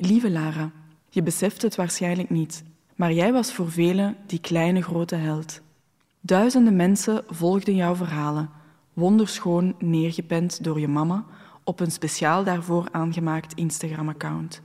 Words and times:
Lieve 0.00 0.30
Lara, 0.30 0.70
je 1.08 1.22
beseft 1.22 1.62
het 1.62 1.74
waarschijnlijk 1.74 2.30
niet, 2.30 2.62
maar 2.96 3.12
jij 3.12 3.32
was 3.32 3.52
voor 3.52 3.70
velen 3.70 4.16
die 4.26 4.40
kleine 4.40 4.82
grote 4.82 5.14
held. 5.14 5.60
Duizenden 6.20 6.76
mensen 6.76 7.24
volgden 7.28 7.74
jouw 7.74 7.94
verhalen, 7.94 8.50
wonderschoon 8.92 9.74
neergepend 9.78 10.64
door 10.64 10.80
je 10.80 10.88
mama 10.88 11.24
op 11.64 11.80
een 11.80 11.90
speciaal 11.90 12.44
daarvoor 12.44 12.88
aangemaakt 12.90 13.54
Instagram-account. 13.54 14.60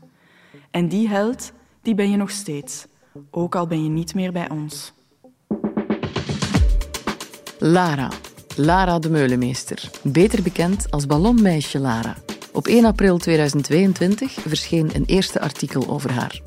En 0.71 0.87
die 0.87 1.07
held, 1.07 1.51
die 1.81 1.95
ben 1.95 2.09
je 2.09 2.17
nog 2.17 2.31
steeds, 2.31 2.85
ook 3.31 3.55
al 3.55 3.67
ben 3.67 3.83
je 3.83 3.89
niet 3.89 4.15
meer 4.15 4.31
bij 4.31 4.49
ons. 4.49 4.93
Lara. 7.59 8.09
Lara 8.55 8.99
de 8.99 9.09
Meulemeester. 9.09 9.89
Beter 10.03 10.43
bekend 10.43 10.91
als 10.91 11.05
ballonmeisje 11.05 11.79
Lara. 11.79 12.15
Op 12.53 12.67
1 12.67 12.85
april 12.85 13.17
2022 13.17 14.31
verscheen 14.47 14.89
een 14.93 15.05
eerste 15.05 15.41
artikel 15.41 15.89
over 15.89 16.11
haar. 16.11 16.41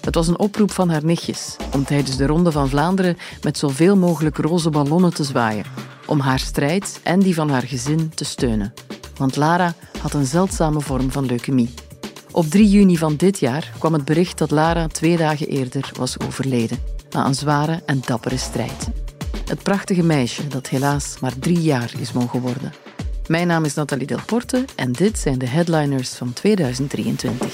Het 0.00 0.14
was 0.14 0.28
een 0.28 0.38
oproep 0.38 0.70
van 0.70 0.90
haar 0.90 1.04
nichtjes 1.04 1.56
om 1.74 1.84
tijdens 1.84 2.16
de 2.16 2.26
Ronde 2.26 2.52
van 2.52 2.68
Vlaanderen 2.68 3.18
met 3.42 3.58
zoveel 3.58 3.96
mogelijk 3.96 4.36
roze 4.36 4.70
ballonnen 4.70 5.14
te 5.14 5.24
zwaaien, 5.24 5.64
om 6.06 6.20
haar 6.20 6.38
strijd 6.38 7.00
en 7.02 7.20
die 7.20 7.34
van 7.34 7.50
haar 7.50 7.62
gezin 7.62 8.10
te 8.14 8.24
steunen. 8.24 8.72
Want 9.16 9.36
Lara 9.36 9.74
had 10.00 10.14
een 10.14 10.26
zeldzame 10.26 10.80
vorm 10.80 11.10
van 11.10 11.26
leukemie. 11.26 11.74
Op 12.30 12.44
3 12.44 12.68
juni 12.68 12.96
van 12.96 13.16
dit 13.16 13.38
jaar 13.38 13.72
kwam 13.78 13.92
het 13.92 14.04
bericht 14.04 14.38
dat 14.38 14.50
Lara 14.50 14.86
twee 14.86 15.16
dagen 15.16 15.46
eerder 15.46 15.90
was 15.98 16.20
overleden, 16.20 16.78
na 17.10 17.26
een 17.26 17.34
zware 17.34 17.82
en 17.86 18.02
dappere 18.06 18.36
strijd. 18.36 18.88
Het 19.44 19.62
prachtige 19.62 20.02
meisje 20.02 20.46
dat 20.46 20.68
helaas 20.68 21.18
maar 21.20 21.38
drie 21.38 21.60
jaar 21.60 21.92
is 21.98 22.12
mogen 22.12 22.40
worden. 22.40 22.72
Mijn 23.28 23.46
naam 23.46 23.64
is 23.64 23.74
Nathalie 23.74 24.06
Delporte 24.06 24.64
en 24.76 24.92
dit 24.92 25.18
zijn 25.18 25.38
de 25.38 25.46
headliners 25.46 26.14
van 26.14 26.32
2023. 26.32 27.52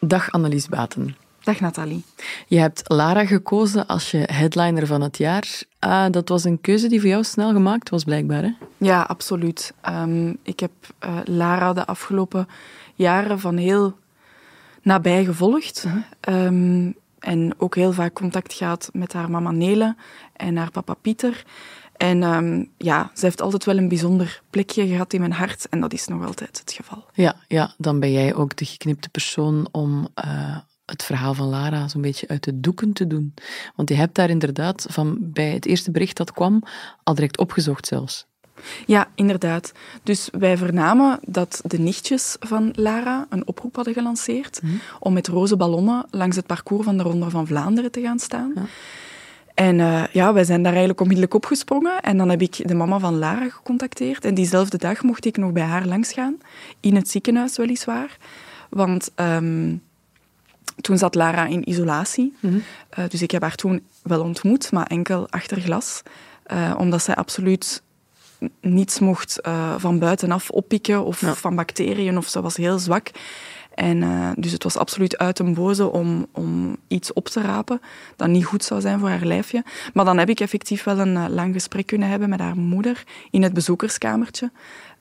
Dag 0.00 0.30
Annelies 0.30 0.68
Baten. 0.68 1.16
Dag 1.42 1.60
Nathalie. 1.60 2.04
Je 2.46 2.58
hebt 2.58 2.82
Lara 2.84 3.26
gekozen 3.26 3.86
als 3.86 4.10
je 4.10 4.28
headliner 4.32 4.86
van 4.86 5.00
het 5.00 5.18
jaar. 5.18 5.62
Ah, 5.78 6.12
dat 6.12 6.28
was 6.28 6.44
een 6.44 6.60
keuze 6.60 6.88
die 6.88 7.00
voor 7.00 7.08
jou 7.08 7.24
snel 7.24 7.52
gemaakt 7.52 7.90
was, 7.90 8.04
blijkbaar. 8.04 8.42
Hè? 8.42 8.52
Ja, 8.76 9.02
absoluut. 9.02 9.74
Um, 9.88 10.36
ik 10.42 10.60
heb 10.60 10.72
uh, 11.04 11.18
Lara 11.24 11.72
de 11.72 11.86
afgelopen 11.86 12.48
jaren 12.94 13.40
van 13.40 13.56
heel 13.56 13.98
nabij 14.82 15.24
gevolgd. 15.24 15.84
Uh 15.86 15.92
-huh. 16.20 16.44
um, 16.44 16.94
en 17.18 17.54
ook 17.56 17.74
heel 17.74 17.92
vaak 17.92 18.12
contact 18.12 18.52
gehad 18.52 18.90
met 18.92 19.12
haar 19.12 19.30
mama 19.30 19.50
Nele 19.50 19.96
en 20.32 20.56
haar 20.56 20.70
papa 20.70 20.94
Pieter. 20.94 21.44
En 21.96 22.22
um, 22.22 22.70
ja, 22.76 23.10
ze 23.14 23.24
heeft 23.24 23.40
altijd 23.40 23.64
wel 23.64 23.76
een 23.76 23.88
bijzonder 23.88 24.42
plekje 24.50 24.86
gehad 24.86 25.12
in 25.12 25.20
mijn 25.20 25.32
hart. 25.32 25.68
En 25.68 25.80
dat 25.80 25.92
is 25.92 26.06
nog 26.06 26.26
altijd 26.26 26.58
het 26.58 26.72
geval. 26.72 27.04
Ja, 27.12 27.36
ja 27.48 27.74
dan 27.78 28.00
ben 28.00 28.12
jij 28.12 28.34
ook 28.34 28.56
de 28.56 28.64
geknipte 28.64 29.08
persoon 29.08 29.68
om 29.72 30.08
uh, 30.24 30.56
het 30.84 31.02
verhaal 31.02 31.34
van 31.34 31.48
Lara 31.48 31.88
zo'n 31.88 32.02
beetje 32.02 32.28
uit 32.28 32.44
de 32.44 32.60
doeken 32.60 32.92
te 32.92 33.06
doen. 33.06 33.34
Want 33.76 33.88
je 33.88 33.94
hebt 33.94 34.14
daar 34.14 34.30
inderdaad 34.30 34.86
van 34.88 35.16
bij 35.20 35.50
het 35.50 35.66
eerste 35.66 35.90
bericht 35.90 36.16
dat 36.16 36.32
kwam 36.32 36.62
al 37.02 37.14
direct 37.14 37.38
opgezocht 37.38 37.86
zelfs. 37.86 38.26
Ja, 38.86 39.08
inderdaad. 39.14 39.72
Dus 40.02 40.28
wij 40.38 40.56
vernamen 40.56 41.18
dat 41.26 41.60
de 41.64 41.78
nichtjes 41.78 42.36
van 42.40 42.72
Lara 42.74 43.26
een 43.28 43.46
oproep 43.46 43.76
hadden 43.76 43.94
gelanceerd 43.94 44.60
mm. 44.62 44.80
om 44.98 45.12
met 45.12 45.28
roze 45.28 45.56
ballonnen 45.56 46.06
langs 46.10 46.36
het 46.36 46.46
parcours 46.46 46.84
van 46.84 46.96
de 46.96 47.02
Ronde 47.02 47.30
van 47.30 47.46
Vlaanderen 47.46 47.90
te 47.90 48.00
gaan 48.00 48.18
staan. 48.18 48.52
Ja. 48.54 48.62
En 49.54 49.78
uh, 49.78 50.06
ja, 50.12 50.32
wij 50.32 50.44
zijn 50.44 50.62
daar 50.62 50.70
eigenlijk 50.70 51.00
onmiddellijk 51.00 51.34
opgesprongen. 51.34 52.00
En 52.00 52.16
dan 52.16 52.28
heb 52.28 52.42
ik 52.42 52.68
de 52.68 52.74
mama 52.74 52.98
van 52.98 53.18
Lara 53.18 53.48
gecontacteerd. 53.48 54.24
En 54.24 54.34
diezelfde 54.34 54.78
dag 54.78 55.02
mocht 55.02 55.24
ik 55.24 55.36
nog 55.36 55.52
bij 55.52 55.62
haar 55.62 55.86
langsgaan. 55.86 56.38
In 56.80 56.94
het 56.94 57.08
ziekenhuis 57.08 57.56
weliswaar. 57.56 58.16
Want 58.70 59.10
um, 59.16 59.82
toen 60.80 60.98
zat 60.98 61.14
Lara 61.14 61.46
in 61.46 61.68
isolatie. 61.68 62.34
Mm 62.40 62.50
-hmm. 62.50 62.62
uh, 62.98 63.08
dus 63.08 63.22
ik 63.22 63.30
heb 63.30 63.42
haar 63.42 63.54
toen 63.54 63.82
wel 64.02 64.22
ontmoet, 64.22 64.72
maar 64.72 64.86
enkel 64.86 65.30
achter 65.30 65.60
glas. 65.60 66.02
Uh, 66.52 66.74
omdat 66.78 67.02
zij 67.02 67.14
absoluut 67.14 67.82
niets 68.60 68.98
mocht 68.98 69.38
uh, 69.46 69.74
van 69.78 69.98
buitenaf 69.98 70.50
oppikken 70.50 71.04
of 71.04 71.20
ja. 71.20 71.34
van 71.34 71.56
bacteriën 71.56 72.16
of 72.16 72.28
ze 72.28 72.40
was 72.40 72.56
heel 72.56 72.78
zwak. 72.78 73.10
En 73.74 73.96
uh, 73.96 74.30
dus 74.36 74.52
het 74.52 74.62
was 74.62 74.76
absoluut 74.76 75.18
uit 75.18 75.38
een 75.38 75.54
boze 75.54 75.90
om, 75.90 76.26
om 76.32 76.76
iets 76.88 77.12
op 77.12 77.28
te 77.28 77.40
rapen 77.40 77.80
dat 78.16 78.28
niet 78.28 78.44
goed 78.44 78.64
zou 78.64 78.80
zijn 78.80 78.98
voor 78.98 79.08
haar 79.08 79.24
lijfje. 79.24 79.64
Maar 79.92 80.04
dan 80.04 80.18
heb 80.18 80.28
ik 80.28 80.40
effectief 80.40 80.84
wel 80.84 80.98
een 80.98 81.14
uh, 81.14 81.24
lang 81.28 81.54
gesprek 81.54 81.86
kunnen 81.86 82.08
hebben 82.08 82.28
met 82.28 82.40
haar 82.40 82.56
moeder 82.56 83.02
in 83.30 83.42
het 83.42 83.52
bezoekerskamertje 83.52 84.50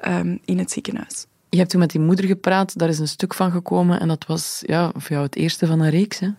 um, 0.08 0.40
in 0.46 0.58
het 0.58 0.72
ziekenhuis. 0.72 1.26
Je 1.50 1.58
hebt 1.58 1.70
toen 1.70 1.80
met 1.80 1.92
die 1.92 2.02
moeder 2.02 2.26
gepraat, 2.26 2.78
daar 2.78 2.90
is 2.90 3.00
een 3.00 3.08
stuk 3.08 3.34
van 3.34 3.52
gekomen 3.52 4.00
en 4.00 4.08
dat 4.08 4.26
was 4.26 4.64
ja, 4.66 4.92
voor 4.94 5.12
jou 5.12 5.24
het 5.24 5.36
eerste 5.36 5.68
van 5.68 5.80
een 5.80 5.90
reeks, 5.90 6.20
hè? 6.20 6.30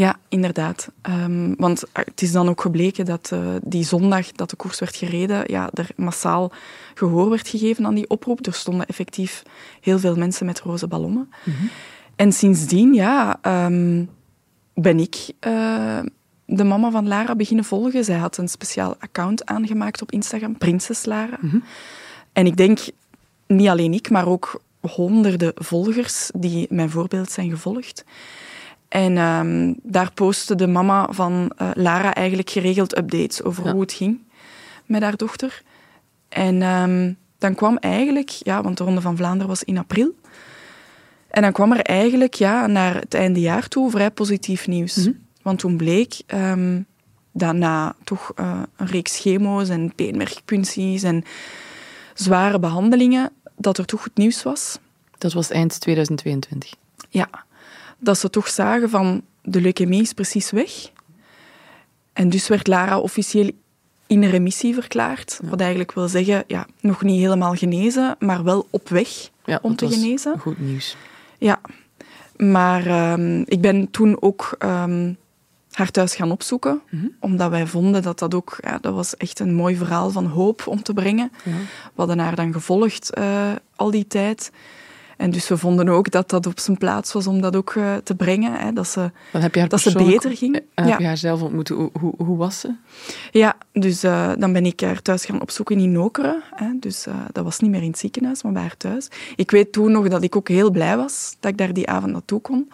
Ja, 0.00 0.16
inderdaad. 0.28 0.90
Um, 1.08 1.54
want 1.56 1.84
het 1.92 2.22
is 2.22 2.32
dan 2.32 2.48
ook 2.48 2.60
gebleken 2.60 3.04
dat 3.04 3.30
uh, 3.32 3.54
die 3.62 3.84
zondag 3.84 4.32
dat 4.32 4.50
de 4.50 4.56
koers 4.56 4.78
werd 4.78 4.96
gereden, 4.96 5.42
ja, 5.46 5.70
er 5.74 5.88
massaal 5.96 6.52
gehoor 6.94 7.30
werd 7.30 7.48
gegeven 7.48 7.86
aan 7.86 7.94
die 7.94 8.10
oproep. 8.10 8.46
Er 8.46 8.54
stonden 8.54 8.86
effectief 8.86 9.42
heel 9.80 9.98
veel 9.98 10.16
mensen 10.16 10.46
met 10.46 10.60
roze 10.60 10.86
ballonnen. 10.86 11.32
Mm 11.44 11.52
-hmm. 11.52 11.70
En 12.16 12.32
sindsdien, 12.32 12.94
ja, 12.94 13.38
um, 13.66 14.10
ben 14.74 14.98
ik 14.98 15.32
uh, 15.46 15.98
de 16.44 16.64
mama 16.64 16.90
van 16.90 17.08
Lara 17.08 17.36
beginnen 17.36 17.64
volgen. 17.64 18.04
Zij 18.04 18.18
had 18.18 18.36
een 18.36 18.48
speciaal 18.48 18.96
account 18.98 19.46
aangemaakt 19.46 20.02
op 20.02 20.12
Instagram, 20.12 20.58
Prinses 20.58 21.04
Lara. 21.04 21.38
Mm 21.40 21.50
-hmm. 21.50 21.64
En 22.32 22.46
ik 22.46 22.56
denk, 22.56 22.78
niet 23.46 23.68
alleen 23.68 23.92
ik, 23.92 24.10
maar 24.10 24.26
ook 24.26 24.62
honderden 24.80 25.52
volgers 25.54 26.30
die 26.34 26.66
mijn 26.70 26.90
voorbeeld 26.90 27.30
zijn 27.30 27.50
gevolgd. 27.50 28.04
En 28.90 29.16
um, 29.16 29.74
daar 29.82 30.12
postte 30.12 30.54
de 30.54 30.66
mama 30.66 31.06
van 31.10 31.52
uh, 31.62 31.70
Lara 31.74 32.14
eigenlijk 32.14 32.50
geregeld 32.50 32.98
updates 32.98 33.42
over 33.42 33.64
ja. 33.64 33.72
hoe 33.72 33.80
het 33.80 33.92
ging 33.92 34.18
met 34.86 35.02
haar 35.02 35.16
dochter. 35.16 35.62
En 36.28 36.62
um, 36.62 37.16
dan 37.38 37.54
kwam 37.54 37.76
eigenlijk, 37.76 38.28
ja, 38.28 38.62
want 38.62 38.78
de 38.78 38.84
Ronde 38.84 39.00
van 39.00 39.16
Vlaanderen 39.16 39.48
was 39.48 39.64
in 39.64 39.78
april. 39.78 40.14
En 41.28 41.42
dan 41.42 41.52
kwam 41.52 41.72
er 41.72 41.80
eigenlijk 41.80 42.34
ja, 42.34 42.66
naar 42.66 42.94
het 42.94 43.14
einde 43.14 43.40
jaar 43.40 43.68
toe 43.68 43.90
vrij 43.90 44.10
positief 44.10 44.66
nieuws. 44.66 44.96
Mm 44.96 45.04
-hmm. 45.04 45.18
Want 45.42 45.58
toen 45.58 45.76
bleek 45.76 46.20
um, 46.34 46.86
dat 47.32 47.54
na 47.54 47.94
toch 48.04 48.32
uh, 48.40 48.62
een 48.76 48.86
reeks 48.86 49.20
chemo's 49.20 49.68
en 49.68 49.92
beenmergpunties 49.96 51.02
en 51.02 51.24
zware 52.14 52.58
behandelingen, 52.58 53.32
dat 53.56 53.78
er 53.78 53.84
toch 53.84 54.02
goed 54.02 54.16
nieuws 54.16 54.42
was. 54.42 54.78
Dat 55.18 55.32
was 55.32 55.50
eind 55.50 55.80
2022? 55.80 56.74
Ja 57.08 57.48
dat 58.00 58.18
ze 58.18 58.30
toch 58.30 58.48
zagen 58.48 58.90
van 58.90 59.22
de 59.42 59.60
leukemie 59.60 60.02
is 60.02 60.12
precies 60.12 60.50
weg. 60.50 60.70
En 62.12 62.28
dus 62.28 62.48
werd 62.48 62.66
Lara 62.66 62.98
officieel 62.98 63.50
in 64.06 64.24
remissie 64.24 64.74
verklaard. 64.74 65.38
Ja. 65.42 65.48
Wat 65.48 65.60
eigenlijk 65.60 65.92
wil 65.92 66.08
zeggen, 66.08 66.44
ja, 66.46 66.66
nog 66.80 67.02
niet 67.02 67.20
helemaal 67.20 67.54
genezen, 67.54 68.16
maar 68.18 68.44
wel 68.44 68.66
op 68.70 68.88
weg 68.88 69.30
ja, 69.44 69.58
om 69.62 69.76
te 69.76 69.88
genezen. 69.88 70.38
Goed 70.38 70.60
nieuws. 70.60 70.96
Ja, 71.38 71.60
maar 72.36 73.12
um, 73.12 73.42
ik 73.46 73.60
ben 73.60 73.90
toen 73.90 74.22
ook 74.22 74.56
um, 74.58 75.16
haar 75.70 75.90
thuis 75.90 76.14
gaan 76.14 76.30
opzoeken, 76.30 76.80
mm 76.90 77.00
-hmm. 77.00 77.16
omdat 77.20 77.50
wij 77.50 77.66
vonden 77.66 78.02
dat 78.02 78.18
dat 78.18 78.34
ook, 78.34 78.58
ja, 78.60 78.78
dat 78.78 78.94
was 78.94 79.16
echt 79.16 79.38
een 79.38 79.54
mooi 79.54 79.76
verhaal 79.76 80.10
van 80.10 80.26
hoop 80.26 80.66
om 80.66 80.82
te 80.82 80.92
brengen. 80.92 81.32
Ja. 81.44 81.50
We 81.82 81.92
hadden 81.94 82.18
haar 82.18 82.34
dan 82.34 82.52
gevolgd 82.52 83.10
uh, 83.18 83.52
al 83.76 83.90
die 83.90 84.06
tijd. 84.06 84.50
En 85.20 85.30
dus 85.30 85.48
we 85.48 85.56
vonden 85.56 85.88
ook 85.88 86.10
dat 86.10 86.30
dat 86.30 86.46
op 86.46 86.58
zijn 86.58 86.78
plaats 86.78 87.12
was 87.12 87.26
om 87.26 87.40
dat 87.40 87.56
ook 87.56 87.74
uh, 87.74 87.94
te 87.94 88.14
brengen. 88.14 88.52
Hè, 88.52 88.72
dat 88.72 88.88
ze, 88.88 89.10
heb 89.32 89.54
je 89.54 89.60
haar 89.60 89.68
dat 89.68 89.80
ze 89.80 89.92
beter 89.92 90.36
ging. 90.36 90.54
Uh, 90.54 90.60
ja. 90.74 90.84
Heb 90.84 90.98
je 90.98 91.06
haar 91.06 91.16
zelf 91.16 91.42
ontmoet? 91.42 91.68
Hoe, 91.68 91.90
hoe, 92.00 92.14
hoe 92.16 92.36
was 92.36 92.60
ze? 92.60 92.74
Ja, 93.30 93.56
dus 93.72 94.04
uh, 94.04 94.32
dan 94.38 94.52
ben 94.52 94.66
ik 94.66 94.80
haar 94.80 95.02
thuis 95.02 95.24
gaan 95.24 95.40
opzoeken 95.40 95.78
in 95.78 95.92
Nokeren. 95.92 96.42
Hè, 96.54 96.66
dus 96.78 97.06
dat 97.32 97.44
was 97.44 97.58
niet 97.58 97.70
meer 97.70 97.82
in 97.82 97.88
het 97.88 97.98
ziekenhuis, 97.98 98.42
maar 98.42 98.52
bij 98.52 98.62
haar 98.62 98.76
thuis. 98.76 99.08
Ik 99.36 99.50
weet 99.50 99.72
toen 99.72 99.92
nog 99.92 100.08
dat 100.08 100.22
ik 100.22 100.36
ook 100.36 100.48
heel 100.48 100.70
blij 100.70 100.96
was 100.96 101.36
dat 101.40 101.50
ik 101.50 101.58
daar 101.58 101.72
die 101.72 101.88
avond 101.88 102.12
naartoe 102.12 102.40
kon. 102.40 102.70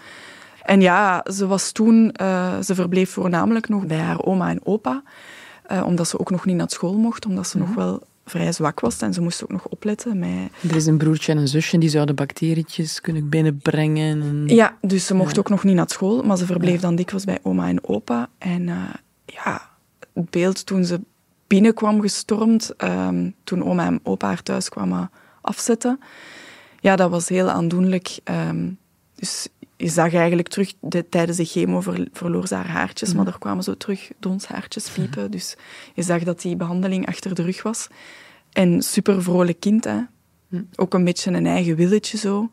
En 0.62 0.81
ja, 0.81 1.25
ze 1.32 1.46
was 1.46 1.72
toen... 1.72 2.14
ze 2.62 2.75
verbleef 2.75 3.10
voornamelijk 3.10 3.69
nog 3.69 3.87
bij 3.87 3.99
haar 3.99 4.25
oma 4.25 4.50
en 4.50 4.60
opa. 4.66 5.02
omdat 5.84 6.08
ze 6.08 6.19
ook 6.19 6.31
nog 6.31 6.44
niet 6.44 6.56
naar 6.56 6.70
school 6.70 6.99
mocht, 6.99 7.26
omdat 7.26 7.46
ze 7.46 7.58
mm 7.58 7.64
-hmm. 7.64 7.75
nog 7.75 7.84
wel 7.84 8.02
vrij 8.26 8.52
zwak 8.52 8.81
was 8.81 8.99
en 8.99 9.14
ze 9.14 9.20
moest 9.20 9.43
ook 9.43 9.52
nog 9.52 9.67
opletten. 9.69 10.19
Met... 10.19 10.50
Er 10.69 10.76
is 10.76 10.87
een 10.87 10.99
broertje 10.99 11.32
en 11.32 11.38
een 11.38 11.49
zusje 11.49 11.78
die 11.78 11.88
zouden 11.88 12.14
bacterietjes 12.14 13.00
kunnen 13.00 13.28
binnenbrengen. 13.28 14.23
En... 14.23 14.43
Ja, 14.46 14.76
dus 14.81 15.06
ze 15.06 15.14
mocht 15.14 15.34
ja. 15.34 15.40
ook 15.40 15.49
nog 15.49 15.64
niet 15.64 15.75
naar 15.75 15.90
school, 15.90 16.23
maar 16.23 16.37
ze 16.37 16.46
verbleef 16.46 16.75
ja. 16.75 16.81
dan 16.81 16.96
dikwijls 16.96 17.25
bij 17.25 17.38
oma 17.43 17.69
en 17.69 17.84
opa. 17.84 18.28
En 18.38 18.62
uh, 18.62 18.82
ja, 19.25 19.70
het 20.12 20.31
beeld 20.31 20.67
toen 20.67 20.84
ze 20.84 21.00
binnenkwam 21.46 22.00
gestormd, 22.00 22.73
um, 22.84 23.34
toen 23.44 23.64
oma 23.64 23.87
en 23.87 24.00
opa 24.02 24.26
haar 24.26 24.43
thuis 24.43 24.69
kwamen 24.69 25.11
afzetten, 25.40 26.00
ja, 26.81 26.96
dat 26.96 27.11
was 27.11 27.28
heel 27.28 27.50
aandoenlijk. 27.50 28.19
Um, 28.25 28.78
dus 29.14 29.49
je 29.76 29.88
zag 29.88 30.14
eigenlijk 30.14 30.49
terug, 30.49 30.73
de, 30.81 31.08
tijdens 31.08 31.37
de 31.37 31.44
chemo 31.44 31.81
ver, 31.81 32.08
verloor 32.12 32.46
ze 32.46 32.55
haar 32.55 32.69
haartjes, 32.69 33.11
mm. 33.11 33.17
maar 33.17 33.26
er 33.26 33.38
kwamen 33.38 33.64
zo 33.64 33.76
terug 33.76 34.11
donshaartjes 34.19 34.90
piepen. 34.90 35.25
Mm. 35.25 35.31
Dus 35.31 35.56
je 35.94 36.02
zag 36.02 36.23
dat 36.23 36.40
die 36.40 36.56
behandeling 36.56 37.06
achter 37.06 37.34
de 37.34 37.43
rug 37.43 37.62
was. 37.62 37.87
En 38.52 38.82
super 38.82 39.23
vrolijk 39.23 39.61
kind, 39.61 39.84
hè. 39.84 39.99
ook 40.76 40.94
een 40.94 41.05
beetje 41.05 41.32
een 41.32 41.46
eigen 41.46 41.76
willetje 41.76 42.19
zo. 42.19 42.50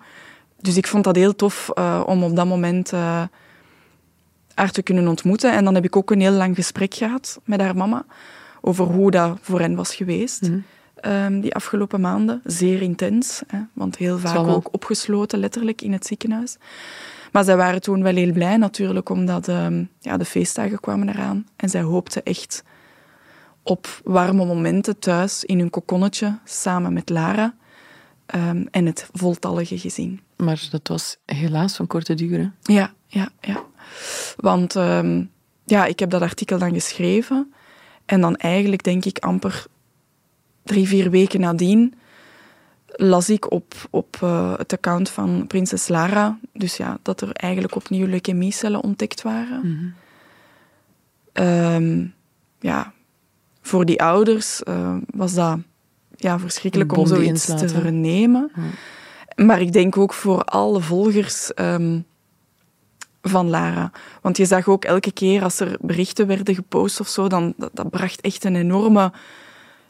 Dus 0.60 0.78
ik 0.78 0.88
vond 0.88 1.04
dat 1.04 1.16
heel 1.16 1.36
tof 1.36 1.72
uh, 1.76 2.04
om 2.06 2.24
op 2.24 2.36
dat 2.36 2.46
moment 2.46 2.94
uh, 2.94 3.24
haar 4.54 4.72
te 4.72 4.82
kunnen 4.82 5.08
ontmoeten. 5.08 5.54
En 5.54 5.64
dan 5.64 5.76
heb 5.76 5.86
ik 5.86 5.96
ook 5.96 6.12
een 6.12 6.22
heel 6.22 6.32
lang 6.32 6.56
gesprek 6.56 6.94
gehad 6.94 7.40
met 7.44 7.62
haar 7.62 7.76
mama 7.76 8.06
over 8.62 8.86
hoe 8.86 9.12
dat 9.12 9.38
voor 9.42 9.60
hen 9.60 9.76
was 9.76 9.96
geweest. 9.96 10.50
Um, 11.06 11.42
die 11.42 11.56
afgelopen 11.56 12.02
maanden. 12.02 12.42
Zeer 12.44 12.82
intens, 12.82 13.42
hè, 13.48 13.60
want 13.74 13.98
heel 13.98 14.20
vaak 14.20 14.48
ook 14.48 14.74
opgesloten, 14.74 15.40
letterlijk, 15.40 15.82
in 15.82 15.92
het 15.92 16.06
ziekenhuis. 16.06 16.58
Maar 17.32 17.44
zij 17.44 17.58
waren 17.58 17.82
toen 17.82 18.04
wel 18.04 18.16
heel 18.16 18.32
blij 18.32 18.58
natuurlijk, 18.58 19.10
omdat 19.10 19.48
um, 19.48 19.90
ja, 20.00 20.18
de 20.18 20.26
feestdagen 20.26 20.80
kwamen 20.80 21.10
eraan. 21.10 21.48
En 21.56 21.70
zij 21.70 21.82
hoopten 21.82 22.24
echt 22.24 22.64
op 23.64 24.02
warme 24.04 24.46
momenten 24.46 25.00
thuis 25.00 25.44
in 25.44 25.60
hun 25.60 25.70
kokonnetje, 25.70 26.40
samen 26.44 26.94
met 26.94 27.10
Lara 27.10 27.56
um, 28.36 28.68
en 28.72 28.86
het 28.86 29.10
voltallige 29.12 29.78
gezin. 29.78 30.22
Maar 30.38 30.68
dat 30.72 30.88
was 30.88 31.18
helaas 31.26 31.76
van 31.76 31.88
korte 31.88 32.14
duur, 32.14 32.52
Ja, 32.62 32.94
ja, 33.08 33.30
ja. 33.42 33.64
Want 34.36 34.74
ja, 35.66 35.86
ik 35.86 36.00
heb 36.00 36.10
dat 36.10 36.22
artikel 36.22 36.58
dan 36.58 36.74
geschreven 36.74 37.54
en 38.06 38.22
dan 38.22 38.36
eigenlijk, 38.36 38.84
denk 38.84 39.06
ik, 39.06 39.20
amper 39.20 39.66
drie, 40.64 40.88
vier 40.88 41.10
weken 41.10 41.40
nadien 41.40 41.94
las 42.96 43.30
ik 43.30 43.52
op, 43.52 43.74
op 43.90 44.20
uh, 44.24 44.54
het 44.58 44.74
account 44.74 45.10
van 45.10 45.48
prinses 45.48 45.88
Lara 45.88 46.38
dus 46.54 46.78
ja, 46.78 46.98
dat 47.02 47.22
er 47.22 47.32
eigenlijk 47.32 47.76
opnieuw 47.76 48.08
leukemiecellen 48.08 48.84
ontdekt 48.84 49.22
waren. 49.22 49.60
Mm 49.64 49.94
-hmm. 51.34 51.46
um, 51.74 52.14
ja, 52.60 52.94
voor 53.62 53.86
die 53.86 54.02
ouders 54.02 54.62
uh, 54.68 54.96
was 55.14 55.34
dat 55.34 55.58
ja, 56.16 56.40
verschrikkelijk 56.40 56.98
om 56.98 57.08
zoiets 57.08 57.46
te 57.46 57.70
vernemen. 57.70 58.52
Maar 59.36 59.62
ik 59.62 59.74
denk 59.74 59.98
ook 59.98 60.14
voor 60.14 60.44
alle 60.44 60.82
volgers 60.82 61.52
um, 61.56 62.06
van 63.22 63.50
Lara. 63.50 63.92
Want 64.22 64.38
je 64.38 64.46
zag 64.46 64.68
ook 64.68 64.86
elke 64.86 65.12
keer 65.12 65.44
als 65.44 65.60
er 65.60 65.78
berichten 65.82 66.28
werden 66.28 66.56
gepost 66.56 67.00
of 67.00 67.08
zo, 67.08 67.28
dan 67.28 67.54
dat, 67.58 67.70
dat 67.74 67.90
bracht 67.90 68.22
echt 68.22 68.44
een 68.44 68.56
enorme 68.56 69.12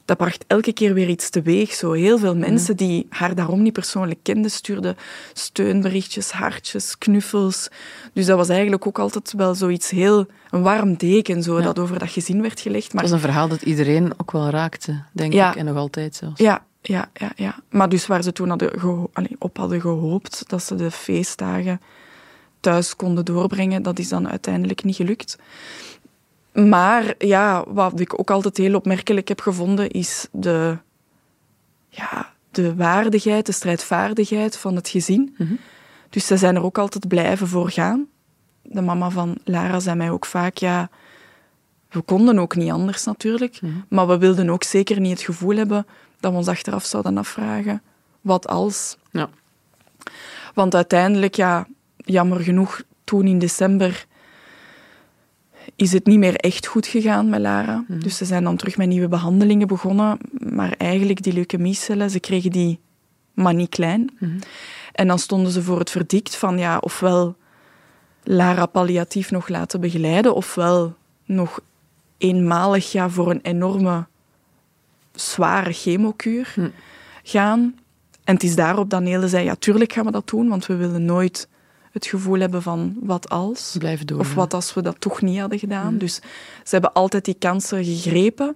dat 0.06 0.18
bracht 0.18 0.44
elke 0.48 0.74
keer 0.74 0.94
weer 0.94 1.10
iets 1.10 1.30
teweeg. 1.30 1.74
Zo 1.74 1.92
heel 1.92 2.18
veel 2.18 2.36
mensen 2.36 2.78
die 2.78 3.06
haar 3.10 3.36
daarom 3.36 3.62
niet 3.62 3.74
persoonlijk 3.74 4.20
kenden, 4.24 4.52
stuurden 4.52 4.96
steunberichtjes, 5.34 6.32
hartjes, 6.32 6.98
knuffels. 6.98 7.70
Dus 8.14 8.26
dat 8.26 8.38
was 8.38 8.50
eigenlijk 8.50 8.88
ook 8.88 9.00
altijd 9.00 9.34
wel 9.34 9.56
zoiets 9.56 9.90
heel, 9.90 10.26
een 10.50 10.62
warm 10.62 10.96
deken, 10.96 11.44
zo, 11.44 11.62
dat 11.62 11.80
over 11.80 12.00
dat 12.00 12.10
gezin 12.10 12.42
werd 12.42 12.60
gelegd. 12.60 12.94
Maar... 12.94 13.04
Het 13.04 13.12
was 13.12 13.22
een 13.22 13.28
verhaal 13.28 13.48
dat 13.48 13.62
iedereen 13.62 14.14
ook 14.18 14.32
wel 14.32 14.50
raakte, 14.50 15.04
denk 15.12 15.34
ik, 15.34 15.56
en 15.56 15.66
nog 15.66 15.78
altijd 15.78 16.16
zelfs. 16.16 16.40
Ja, 16.40 16.66
ja, 16.82 17.10
ja, 17.14 17.32
ja. 17.36 17.56
Maar 17.70 17.90
dus 17.90 18.08
waar 18.08 18.24
ze 18.24 18.32
toen 18.32 18.50
hadden 18.50 18.72
op 19.40 19.58
hadden 19.58 19.82
gehoopt 19.82 20.44
dat 20.48 20.64
ze 20.64 20.76
de 20.76 20.92
feestdagen 20.92 21.82
thuis 22.60 22.96
konden 22.96 23.26
doorbrengen, 23.26 23.84
dat 23.84 24.00
is 24.00 24.10
dan 24.10 24.30
uiteindelijk 24.30 24.84
niet 24.84 24.96
gelukt. 24.96 25.38
Maar 26.54 27.16
ja, 27.18 27.64
wat 27.68 28.00
ik 28.00 28.20
ook 28.20 28.32
altijd 28.32 28.58
heel 28.58 28.76
opmerkelijk 28.76 29.28
heb 29.28 29.42
gevonden, 29.42 29.90
is 29.90 30.28
de, 30.32 30.78
ja, 31.90 32.34
de 32.52 32.76
waardigheid, 32.76 33.46
de 33.46 33.52
strijdvaardigheid 33.52 34.58
van 34.58 34.76
het 34.76 34.90
gezin. 34.90 35.36
Mhm. 35.38 35.54
Dus 36.10 36.28
ze 36.28 36.38
zijn 36.38 36.56
er 36.56 36.64
ook 36.64 36.78
altijd 36.78 37.08
blijven 37.08 37.48
voor 37.48 37.70
gaan. 37.70 38.08
De 38.62 38.82
mama 38.82 39.10
van 39.10 39.38
Lara 39.44 39.80
zei 39.80 39.96
mij 39.96 40.10
ook 40.10 40.26
vaak, 40.26 40.58
ja, 40.58 40.90
we 41.90 42.02
konden 42.02 42.40
ook 42.40 42.56
niet 42.56 42.72
anders 42.72 43.04
natuurlijk, 43.04 43.62
mhm. 43.62 43.74
maar 43.88 44.08
we 44.08 44.18
wilden 44.18 44.50
ook 44.50 44.64
zeker 44.64 45.00
niet 45.00 45.12
het 45.12 45.22
gevoel 45.22 45.56
hebben 45.56 45.86
dat 46.20 46.32
we 46.32 46.38
ons 46.38 46.48
achteraf 46.48 46.86
zouden 46.86 47.18
afvragen, 47.18 47.82
wat 48.22 48.48
als? 48.48 48.98
Ja. 49.12 49.30
Want 50.54 50.76
uiteindelijk, 50.76 51.36
ja, 51.36 51.68
jammer 51.98 52.40
genoeg, 52.40 52.82
toen 53.04 53.28
in 53.28 53.40
december 53.40 54.06
is 55.76 55.92
het 55.92 56.06
niet 56.06 56.20
meer 56.20 56.36
echt 56.36 56.68
goed 56.68 56.88
gegaan 56.88 57.30
met 57.30 57.40
Lara. 57.40 57.84
Mhm. 57.88 58.00
Dus 58.00 58.18
ze 58.18 58.26
zijn 58.26 58.44
dan 58.44 58.58
terug 58.58 58.78
met 58.78 58.88
nieuwe 58.88 59.08
behandelingen 59.08 59.68
begonnen. 59.68 60.18
Maar 60.32 60.76
eigenlijk 60.78 61.24
die 61.24 61.34
leukemiecellen, 61.34 62.10
ze 62.10 62.20
kregen 62.20 62.52
die 62.52 62.80
maar 63.34 63.54
niet 63.54 63.70
klein. 63.70 64.10
Mhm. 64.20 64.32
En 64.92 65.08
dan 65.08 65.20
stonden 65.20 65.52
ze 65.52 65.64
voor 65.64 65.80
het 65.80 65.90
verdikt 65.90 66.36
van 66.36 66.58
ja, 66.58 66.78
ofwel 66.78 67.36
Lara 68.24 68.66
palliatief 68.66 69.32
nog 69.32 69.48
laten 69.48 69.82
begeleiden, 69.82 70.36
ofwel 70.36 70.96
nog 71.26 71.60
eenmalig 72.18 72.92
ja, 72.92 73.10
voor 73.10 73.30
een 73.30 73.42
enorme 73.42 74.06
zware 75.12 75.74
chemokuur 75.74 76.54
mhm. 76.56 76.70
gaan. 77.24 77.76
En 78.24 78.34
het 78.34 78.44
is 78.44 78.56
daarop 78.56 78.90
dat 78.90 79.02
Nele 79.02 79.28
zei, 79.28 79.46
ja, 79.46 79.56
tuurlijk 79.56 79.94
gaan 79.94 80.06
we 80.06 80.12
dat 80.12 80.30
doen, 80.30 80.50
want 80.50 80.66
we 80.66 80.76
willen 80.76 81.06
nooit 81.06 81.48
het 81.94 82.06
gevoel 82.06 82.40
hebben 82.40 82.62
van 82.62 82.96
wat 83.00 83.30
als. 83.30 83.76
Blijven 83.80 84.08
door. 84.08 84.20
Of 84.20 84.34
wat 84.34 84.54
als 84.54 84.74
we 84.74 84.82
dat 84.82 84.96
toch 85.00 85.22
niet 85.22 85.40
hadden 85.40 85.60
gedaan. 85.60 85.94
Mm. 85.94 86.00
Dus 86.00 86.16
ze 86.64 86.70
hebben 86.70 86.94
altijd 86.94 87.26
die 87.26 87.36
kansen 87.40 87.86
gegrepen. 87.86 88.56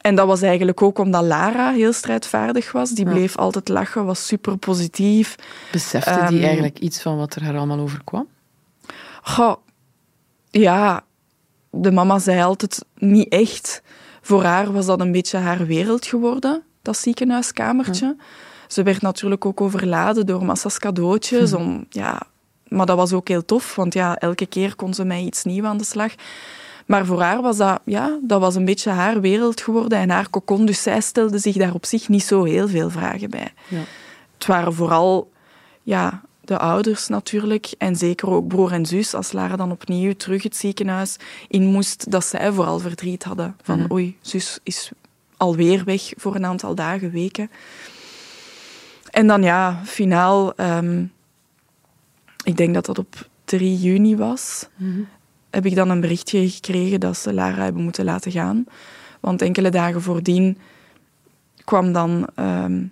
En 0.00 0.14
dat 0.14 0.26
was 0.26 0.42
eigenlijk 0.42 0.82
ook 0.82 0.98
omdat 0.98 1.24
Lara 1.24 1.72
heel 1.72 1.92
strijdvaardig 1.92 2.72
was. 2.72 2.90
Die 2.90 3.04
bleef 3.04 3.36
altijd 3.36 3.68
lachen, 3.68 4.04
was 4.04 4.26
super 4.26 4.56
positief. 4.56 5.36
Besefte 5.72 6.20
um, 6.20 6.26
die 6.26 6.36
ehm, 6.36 6.44
eigenlijk 6.44 6.78
iets 6.78 7.02
van 7.02 7.16
wat 7.16 7.34
er 7.34 7.44
haar 7.44 7.56
allemaal 7.56 7.78
overkwam? 7.78 8.26
Goh, 9.22 9.56
ja, 10.50 11.04
de 11.70 11.90
mama 11.90 12.18
zei 12.18 12.42
altijd 12.42 12.84
niet 12.94 13.28
echt. 13.28 13.82
Voor 14.20 14.42
haar 14.42 14.72
was 14.72 14.86
dat 14.86 15.00
een 15.00 15.12
beetje 15.12 15.38
haar 15.38 15.66
wereld 15.66 16.06
geworden, 16.06 16.62
dat 16.82 16.96
ziekenhuiskamertje. 16.96 18.16
Ze 18.68 18.82
werd 18.82 19.02
natuurlijk 19.02 19.44
ook 19.44 19.60
overladen 19.60 20.26
door 20.26 20.44
massa's 20.44 20.78
cadeautjes. 20.78 21.50
Hm. 21.50 21.56
Om, 21.56 21.86
ja, 21.90 22.22
maar 22.68 22.86
dat 22.86 22.96
was 22.96 23.12
ook 23.12 23.28
heel 23.28 23.44
tof, 23.44 23.74
want 23.74 23.94
ja, 23.94 24.16
elke 24.16 24.46
keer 24.46 24.76
kon 24.76 24.94
ze 24.94 25.04
mij 25.04 25.22
iets 25.22 25.44
nieuws 25.44 25.66
aan 25.66 25.76
de 25.76 25.84
slag. 25.84 26.12
Maar 26.86 27.06
voor 27.06 27.20
haar 27.20 27.42
was 27.42 27.56
dat, 27.56 27.80
ja, 27.84 28.18
dat 28.22 28.40
was 28.40 28.54
een 28.54 28.64
beetje 28.64 28.90
haar 28.90 29.20
wereld 29.20 29.60
geworden 29.60 29.98
en 29.98 30.10
haar 30.10 30.30
kokon. 30.30 30.66
Dus 30.66 30.82
zij 30.82 31.00
stelde 31.00 31.38
zich 31.38 31.56
daar 31.56 31.74
op 31.74 31.84
zich 31.84 32.08
niet 32.08 32.22
zo 32.24 32.44
heel 32.44 32.68
veel 32.68 32.90
vragen 32.90 33.30
bij. 33.30 33.52
Ja. 33.68 33.80
Het 34.34 34.46
waren 34.46 34.74
vooral 34.74 35.30
ja, 35.82 36.22
de 36.40 36.58
ouders 36.58 37.08
natuurlijk. 37.08 37.74
En 37.78 37.96
zeker 37.96 38.30
ook 38.30 38.48
broer 38.48 38.72
en 38.72 38.86
zus. 38.86 39.14
Als 39.14 39.32
Lara 39.32 39.56
dan 39.56 39.70
opnieuw 39.70 40.14
terug 40.14 40.42
het 40.42 40.56
ziekenhuis 40.56 41.16
in 41.48 41.64
moest, 41.64 42.10
dat 42.10 42.24
zij 42.24 42.52
vooral 42.52 42.78
verdriet 42.78 43.24
hadden. 43.24 43.56
Van 43.62 43.78
mm. 43.78 43.92
oei, 43.92 44.16
zus 44.20 44.58
is 44.62 44.90
alweer 45.36 45.84
weg 45.84 46.12
voor 46.16 46.34
een 46.34 46.46
aantal 46.46 46.74
dagen, 46.74 47.10
weken. 47.10 47.50
En 49.16 49.26
dan 49.26 49.42
ja, 49.42 49.80
finaal, 49.84 50.54
ehm, 50.54 51.04
ik 52.44 52.56
denk 52.56 52.74
dat 52.74 52.86
dat 52.86 52.98
op 52.98 53.28
3 53.44 53.76
juni 53.76 54.16
was, 54.16 54.68
mhm. 54.76 55.00
heb 55.50 55.66
ik 55.66 55.74
dan 55.74 55.90
een 55.90 56.00
berichtje 56.00 56.50
gekregen 56.50 57.00
dat 57.00 57.16
ze 57.16 57.32
Lara 57.32 57.62
hebben 57.62 57.82
moeten 57.82 58.04
laten 58.04 58.32
gaan. 58.32 58.64
Want 59.20 59.42
enkele 59.42 59.70
dagen 59.70 60.02
voordien 60.02 60.58
kwam 61.64 61.92
dan 61.92 62.28
ehm, 62.34 62.84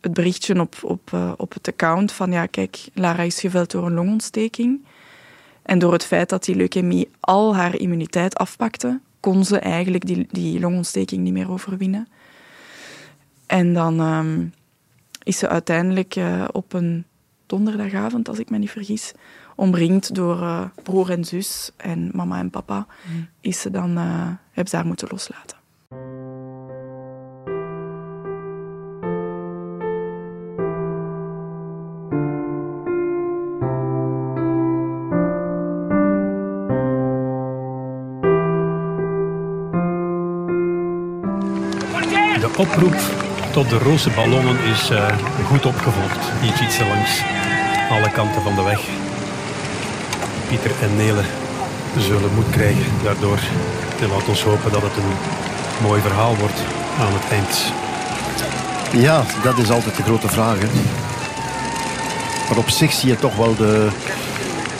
het 0.00 0.12
berichtje 0.12 0.60
op, 0.60 0.76
op, 0.82 1.10
uh, 1.14 1.32
op 1.36 1.52
het 1.54 1.68
account 1.68 2.12
van 2.12 2.32
ja, 2.32 2.46
kijk, 2.46 2.88
Lara 2.94 3.22
is 3.22 3.40
geveld 3.40 3.70
door 3.70 3.86
een 3.86 3.94
longontsteking. 3.94 4.84
En 5.62 5.78
door 5.78 5.92
het 5.92 6.04
feit 6.04 6.28
dat 6.28 6.44
die 6.44 6.56
leukemie 6.56 7.08
al 7.20 7.56
haar 7.56 7.76
immuniteit 7.76 8.36
afpakte, 8.36 9.00
kon 9.20 9.44
ze 9.44 9.58
eigenlijk 9.58 10.06
die, 10.06 10.26
die 10.30 10.60
longontsteking 10.60 11.22
niet 11.22 11.32
meer 11.32 11.50
overwinnen. 11.50 12.08
En 13.46 13.74
dan 13.74 14.00
ehm, 14.00 14.44
is 15.22 15.38
ze 15.38 15.48
uiteindelijk 15.48 16.16
uh, 16.16 16.44
op 16.52 16.72
een 16.72 17.04
donderdagavond, 17.46 18.28
als 18.28 18.38
ik 18.38 18.50
me 18.50 18.58
niet 18.58 18.70
vergis, 18.70 19.12
omringd 19.56 20.14
door 20.14 20.40
uh, 20.40 20.64
broer 20.82 21.10
en 21.10 21.24
zus 21.24 21.70
en 21.76 22.10
mama 22.12 22.38
en 22.38 22.50
papa, 22.50 22.86
mm. 23.12 23.28
is 23.40 23.60
ze 23.60 23.70
dan, 23.70 23.90
uh, 23.90 24.28
hebben 24.46 24.68
ze 24.68 24.76
haar 24.76 24.86
moeten 24.86 25.08
loslaten. 25.10 25.60
De 42.40 42.58
oproep 42.58 43.30
tot 43.52 43.70
de 43.70 43.78
roze 43.78 44.10
ballonnen 44.10 44.58
is 44.64 44.90
uh, 44.90 45.06
goed 45.46 45.66
opgevolgd. 45.66 46.18
Hier 46.40 46.56
ziet 46.56 46.72
ze 46.72 46.84
langs 46.86 47.22
alle 47.90 48.10
kanten 48.10 48.42
van 48.42 48.54
de 48.54 48.62
weg. 48.62 48.80
Pieter 50.48 50.70
en 50.82 50.96
Nele 50.96 51.22
zullen 51.98 52.34
moed 52.34 52.50
krijgen 52.50 52.84
daardoor. 53.02 53.38
En 54.00 54.08
laat 54.08 54.28
ons 54.28 54.42
hopen 54.42 54.72
dat 54.72 54.82
het 54.82 54.96
een 54.96 55.12
mooi 55.86 56.00
verhaal 56.00 56.36
wordt 56.36 56.60
aan 57.00 57.12
het 57.12 57.30
eind. 57.30 57.72
Ja, 59.02 59.24
dat 59.42 59.58
is 59.58 59.70
altijd 59.70 59.96
de 59.96 60.02
grote 60.02 60.28
vraag. 60.28 60.58
Hè. 60.58 60.66
Maar 62.48 62.58
op 62.58 62.70
zich 62.70 62.92
zie 62.92 63.08
je 63.08 63.16
toch 63.16 63.36
wel 63.36 63.56
de, 63.56 63.88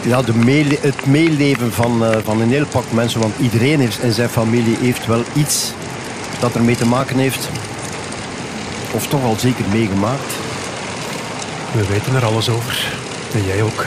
ja, 0.02 0.22
de 0.22 0.78
het 0.80 1.06
meeleven 1.06 1.72
van, 1.72 2.02
uh, 2.02 2.16
van 2.24 2.40
een 2.40 2.50
heel 2.50 2.66
pak 2.66 2.92
mensen. 2.92 3.20
Want 3.20 3.34
iedereen 3.38 3.80
heeft, 3.80 4.02
in 4.02 4.12
zijn 4.12 4.28
familie 4.28 4.76
heeft 4.80 5.06
wel 5.06 5.22
iets 5.34 5.72
dat 6.40 6.54
ermee 6.54 6.76
te 6.76 6.86
maken 6.86 7.18
heeft 7.18 7.48
Of 8.94 9.06
toch 9.08 9.24
al 9.24 9.34
zeker 9.34 9.68
meegemaakt. 9.68 10.32
We 11.72 11.86
weten 11.88 12.14
er 12.14 12.24
alles 12.24 12.48
over. 12.48 12.92
En 13.34 13.44
jij 13.44 13.62
ook. 13.62 13.86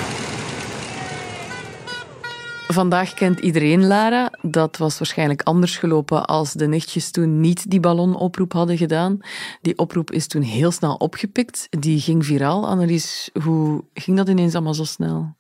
Vandaag 2.68 3.14
kent 3.14 3.40
iedereen 3.40 3.88
Lara. 3.88 4.32
Dat 4.42 4.78
was 4.78 4.98
waarschijnlijk 4.98 5.42
anders 5.44 5.78
gelopen 5.78 6.26
als 6.26 6.54
de 6.54 6.68
nichtjes 6.68 7.12
toen 7.12 7.40
niet 7.40 7.72
die 7.72 7.80
ballonoproep 7.80 8.54
hadden 8.54 8.78
gedaan. 8.78 9.20
Die 9.62 9.78
oproep 9.78 10.12
is 10.12 10.28
toen 10.28 10.42
heel 10.42 10.72
snel 10.72 10.96
opgepikt. 10.96 11.68
Die 11.70 12.00
ging 12.00 12.26
viraal. 12.26 12.68
Annelies, 12.68 13.30
hoe 13.44 13.84
ging 13.94 14.18
dat 14.18 14.30
ineens 14.30 14.54
allemaal 14.54 14.74
zo 14.74 14.84
snel? 14.84 15.36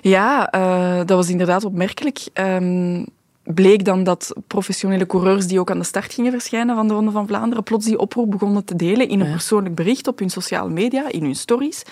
Ja, 0.00 0.54
uh, 0.54 0.96
dat 0.96 1.16
was 1.16 1.28
inderdaad 1.28 1.64
opmerkelijk. 1.64 2.20
Um, 2.34 3.06
bleek 3.44 3.84
dan 3.84 4.04
dat 4.04 4.34
professionele 4.46 5.06
coureurs 5.06 5.46
die 5.46 5.60
ook 5.60 5.70
aan 5.70 5.78
de 5.78 5.84
start 5.84 6.14
gingen 6.14 6.30
verschijnen 6.30 6.76
van 6.76 6.88
de 6.88 6.94
Ronde 6.94 7.10
van 7.10 7.26
Vlaanderen 7.26 7.64
plots 7.64 7.86
die 7.86 7.98
oproep 7.98 8.30
begonnen 8.30 8.64
te 8.64 8.76
delen 8.76 9.08
in 9.08 9.20
een 9.20 9.30
persoonlijk 9.30 9.74
bericht 9.74 10.06
op 10.06 10.18
hun 10.18 10.30
sociale 10.30 10.70
media, 10.70 11.10
in 11.10 11.22
hun 11.22 11.34
stories. 11.34 11.82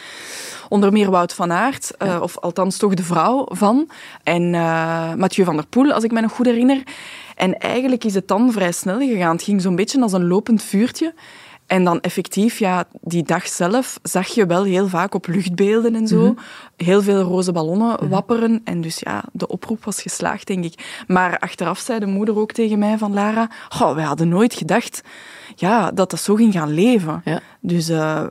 Onder 0.69 0.93
meer 0.93 1.11
Wout 1.11 1.35
van 1.35 1.53
Aert, 1.53 1.93
uh, 2.03 2.19
of 2.23 2.39
althans 2.39 2.77
toch 2.77 2.95
de 2.95 3.03
vrouw 3.03 3.47
van, 3.49 3.89
en 4.23 4.43
uh, 4.43 5.15
Mathieu 5.15 5.45
van 5.45 5.57
der 5.57 5.67
Poel, 5.67 5.93
als 5.93 6.05
ik 6.05 6.13
me 6.13 6.21
nog 6.21 6.33
goed 6.33 6.47
herinner. 6.47 6.83
En 7.37 7.59
eigenlijk 7.59 8.05
is 8.05 8.15
het 8.15 8.29
dan 8.29 8.53
vrij 8.53 8.73
snel 8.73 8.99
gegaan. 8.99 9.33
Het 9.33 9.43
ging 9.43 9.63
zo'n 9.63 9.77
beetje 9.77 10.01
als 10.01 10.13
een 10.13 10.27
lopend 10.27 10.63
vuurtje. 10.63 11.15
En 11.71 11.85
dan 11.85 12.01
effectief, 12.01 12.59
ja, 12.59 12.85
die 13.01 13.23
dag 13.23 13.49
zelf 13.49 13.99
zag 14.03 14.27
je 14.29 14.47
wel 14.47 14.65
heel 14.65 14.89
vaak 14.89 15.15
op 15.15 15.27
luchtbeelden 15.27 15.95
en 15.95 16.07
zo 16.07 16.21
mhm. 16.21 16.33
heel 16.77 17.03
veel 17.03 17.21
roze 17.21 17.53
ballonnen 17.53 17.97
mhm. 18.01 18.09
wapperen. 18.09 18.61
En 18.65 18.81
dus 18.81 18.99
ja, 18.99 19.25
de 19.33 19.49
oproep 19.49 19.85
was 19.85 20.03
geslaagd, 20.03 20.47
denk 20.47 20.65
ik. 20.65 21.03
Maar 21.07 21.39
achteraf 21.39 21.79
zei 21.79 21.99
de 21.99 22.07
moeder 22.07 22.39
ook 22.39 22.53
tegen 22.53 22.79
mij 22.79 22.99
van 22.99 23.13
Lara, 23.13 23.51
oh, 23.81 23.95
wij 23.95 24.05
hadden 24.05 24.29
nooit 24.29 24.55
gedacht 24.55 25.01
ja, 25.55 25.91
dat 25.91 26.11
dat 26.11 26.21
zo 26.21 26.35
ging 26.35 26.53
gaan 26.53 26.75
leven. 26.75 27.21
Ja. 27.25 27.41
Dus... 27.61 27.91
Uh, 27.91 28.25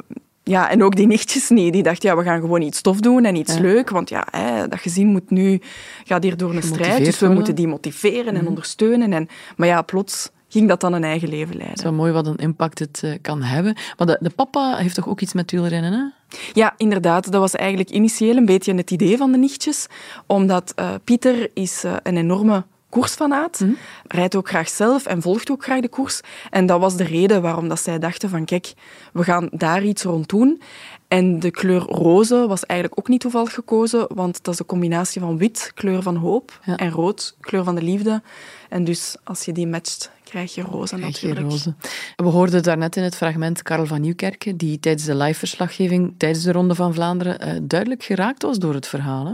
ja, 0.44 0.70
en 0.70 0.84
ook 0.84 0.96
die 0.96 1.08
nichtjes 1.08 1.50
niet. 1.50 1.74
Die 1.74 1.84
dachten, 1.84 2.10
ja, 2.10 2.18
we 2.18 2.24
gaan 2.24 2.40
gewoon 2.40 2.62
iets 2.62 2.78
stof 2.78 3.00
doen 3.00 3.26
en 3.26 3.36
iets 3.36 3.58
leuk. 3.58 3.90
Want 3.90 4.10
ja, 4.10 4.28
hè, 4.32 4.68
dat 4.68 4.80
gezin 4.80 5.08
moet 5.08 5.30
nu, 5.30 5.62
gaat 6.04 6.24
hier 6.24 6.38
door 6.38 6.56
een 6.56 6.64
strijd. 6.64 7.06
Dus 7.06 7.20
we 7.20 7.28
moeten 7.28 7.56
die 7.56 7.68
motiveren 7.68 8.34
en 8.34 8.40
mhm. 8.40 8.48
ondersteunen. 8.48 9.14
En, 9.14 9.28
maar 9.58 9.68
ja, 9.68 9.82
plots 9.82 10.30
ging 10.50 10.68
dat 10.68 10.82
dan 10.82 10.94
een 10.94 11.04
eigen 11.04 11.30
leven 11.30 11.58
leiden. 11.58 11.78
Zo 11.78 11.92
mooi 11.92 12.12
wat 12.12 12.28
een 12.28 12.36
impact 12.36 12.80
het 12.80 13.02
uh, 13.06 13.14
kan 13.22 13.42
hebben. 13.42 13.76
Maar 13.98 14.08
de, 14.08 14.18
de, 14.22 14.30
papa 14.30 14.76
heeft 14.76 14.96
toch 14.96 15.08
ook 15.08 15.22
iets 15.22 15.34
met 15.34 15.52
wielrennen, 15.52 15.94
hè? 15.94 16.38
Ja, 16.54 16.74
inderdaad. 16.78 17.32
Dat 17.32 17.42
was 17.42 17.56
eigenlijk 17.56 17.90
initieel 17.90 18.38
een 18.38 18.46
beetje 18.46 18.74
het 18.74 18.92
idee 18.92 19.18
van 19.18 19.32
de 19.32 19.38
nichtjes. 19.38 19.88
Omdat 20.26 20.74
uh, 20.80 20.90
Pieter 21.04 21.50
is 21.54 21.86
uh, 21.86 21.96
een 22.04 22.18
enorme 22.18 22.64
koersfanaat, 22.90 23.60
mm. 23.60 23.78
rijdt 24.08 24.36
ook 24.36 24.48
graag 24.48 24.70
zelf 24.70 25.06
en 25.06 25.22
volgt 25.22 25.52
ook 25.52 25.64
graag 25.64 25.82
de 25.82 25.90
koers. 25.90 26.22
En 26.50 26.66
dat 26.66 26.80
was 26.80 26.96
de 26.96 27.04
reden 27.04 27.42
waarom 27.42 27.68
dat 27.68 27.80
zij 27.80 28.00
dachten 28.00 28.30
van 28.30 28.46
kijk, 28.46 28.74
we 29.14 29.24
gaan 29.24 29.50
daar 29.52 29.84
iets 29.84 30.04
rond 30.04 30.30
doen. 30.30 30.62
En 31.10 31.40
de 31.40 31.52
kleur 31.52 31.82
roze 31.82 32.48
was 32.48 32.66
eigenlijk 32.66 33.00
ook 33.00 33.08
niet 33.08 33.22
toevallig 33.22 33.54
gekozen, 33.54 34.08
want 34.14 34.44
dat 34.44 34.54
is 34.54 34.60
een 34.60 34.66
combinatie 34.66 35.22
van 35.22 35.38
wit, 35.38 35.72
kleur 35.76 36.02
van 36.02 36.16
hoop, 36.16 36.60
en 36.76 36.92
rood, 36.92 37.36
kleur 37.40 37.64
van 37.64 37.76
de 37.76 37.82
liefde. 37.82 38.22
En 38.70 38.84
dus 38.84 39.16
als 39.24 39.46
je 39.46 39.52
die 39.52 39.68
matcht, 39.68 40.12
krijg 40.24 40.56
je 40.56 40.62
roze 40.62 40.98
natuurlijk. 40.98 41.40
Je 41.40 41.46
roze. 41.46 41.74
We 42.16 42.28
hoorden 42.28 42.64
daarnet 42.64 42.96
in 42.96 43.04
het 43.04 43.16
fragment 43.16 43.62
Karel 43.62 43.86
van 43.86 44.02
Nieuwkerken, 44.02 44.58
die 44.58 44.80
tijdens 44.80 45.06
de 45.06 45.16
live-verslaggeving 45.16 46.14
tijdens 46.18 46.44
de 46.44 46.52
Ronde 46.52 46.76
van 46.76 46.94
Vlaanderen 46.94 47.48
uh, 47.48 47.60
duidelijk 47.62 48.04
geraakt 48.04 48.42
was 48.42 48.60
door 48.60 48.74
het 48.74 48.88
verhaal. 48.88 49.26
Hè? 49.26 49.34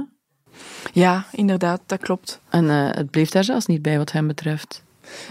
Ja, 0.94 1.26
inderdaad, 1.32 1.82
dat 1.86 2.00
klopt. 2.00 2.42
En 2.50 2.66
uh, 2.66 2.90
het 2.92 3.10
bleef 3.10 3.30
daar 3.30 3.44
zelfs 3.44 3.66
niet 3.66 3.82
bij 3.82 3.98
wat 3.98 4.12
hem 4.12 4.28
betreft. 4.28 4.84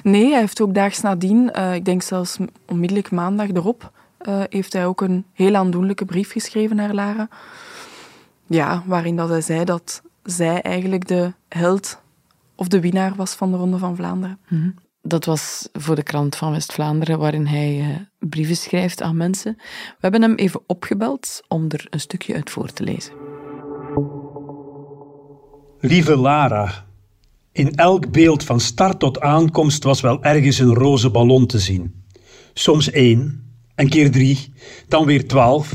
Nee, 0.02 0.30
hij 0.30 0.40
heeft 0.40 0.60
ook 0.60 0.74
daags 0.74 1.00
nadien, 1.00 1.50
uh, 1.56 1.74
ik 1.74 1.84
denk 1.84 2.02
zelfs 2.02 2.36
onmiddellijk 2.66 3.10
maandag 3.10 3.48
erop, 3.48 3.92
heeft 4.48 4.72
hij 4.72 4.86
ook 4.86 5.00
een 5.00 5.24
heel 5.32 5.54
aandoenlijke 5.54 6.04
brief 6.04 6.32
geschreven 6.32 6.76
naar 6.76 6.94
Lara. 6.94 7.28
Ja, 8.46 8.82
waarin 8.86 9.16
dat 9.16 9.28
hij 9.28 9.40
zei 9.40 9.64
dat 9.64 10.02
zij 10.22 10.62
eigenlijk 10.62 11.08
de 11.08 11.32
held 11.48 12.02
of 12.54 12.68
de 12.68 12.80
winnaar 12.80 13.14
was 13.14 13.34
van 13.34 13.50
de 13.50 13.56
Ronde 13.56 13.78
van 13.78 13.96
Vlaanderen. 13.96 14.38
Mm 14.48 14.74
dat 15.06 15.24
was 15.24 15.68
voor 15.72 15.94
de 15.94 16.02
krant 16.02 16.36
van 16.36 16.50
West-Vlaanderen, 16.50 17.18
waarin 17.18 17.46
hij 17.46 17.78
uh, 17.78 17.96
brieven 18.18 18.56
schrijft 18.56 19.02
aan 19.02 19.16
mensen. 19.16 19.54
We 19.58 19.98
hebben 20.00 20.22
hem 20.22 20.34
even 20.34 20.60
opgebeld 20.66 21.42
om 21.48 21.64
er 21.68 21.86
een 21.90 22.00
stukje 22.00 22.34
uit 22.34 22.50
voor 22.50 22.72
te 22.72 22.82
lezen. 22.82 23.12
Lieve 25.80 26.16
Lara, 26.16 26.84
in 27.52 27.74
elk 27.74 28.10
beeld 28.10 28.44
van 28.44 28.60
start 28.60 28.98
tot 28.98 29.20
aankomst 29.20 29.84
was 29.84 30.00
wel 30.00 30.22
ergens 30.22 30.58
een 30.58 30.74
roze 30.74 31.10
ballon 31.10 31.46
te 31.46 31.58
zien. 31.58 32.04
Soms 32.54 32.90
één, 32.90 33.43
een 33.74 33.88
keer 33.88 34.10
drie, 34.10 34.52
dan 34.88 35.06
weer 35.06 35.28
twaalf 35.28 35.72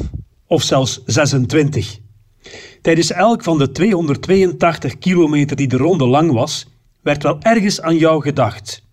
of 0.47 0.63
zelfs 0.63 1.01
26. 1.05 1.99
Tijdens 2.81 3.11
elk 3.11 3.43
van 3.43 3.57
de 3.57 3.71
282 3.71 4.97
kilometer 4.97 5.55
die 5.55 5.67
de 5.67 5.77
ronde 5.77 6.07
lang 6.07 6.31
was, 6.31 6.67
werd 7.01 7.23
wel 7.23 7.41
ergens 7.41 7.81
aan 7.81 7.97
jou 7.97 8.21
gedacht 8.21 8.87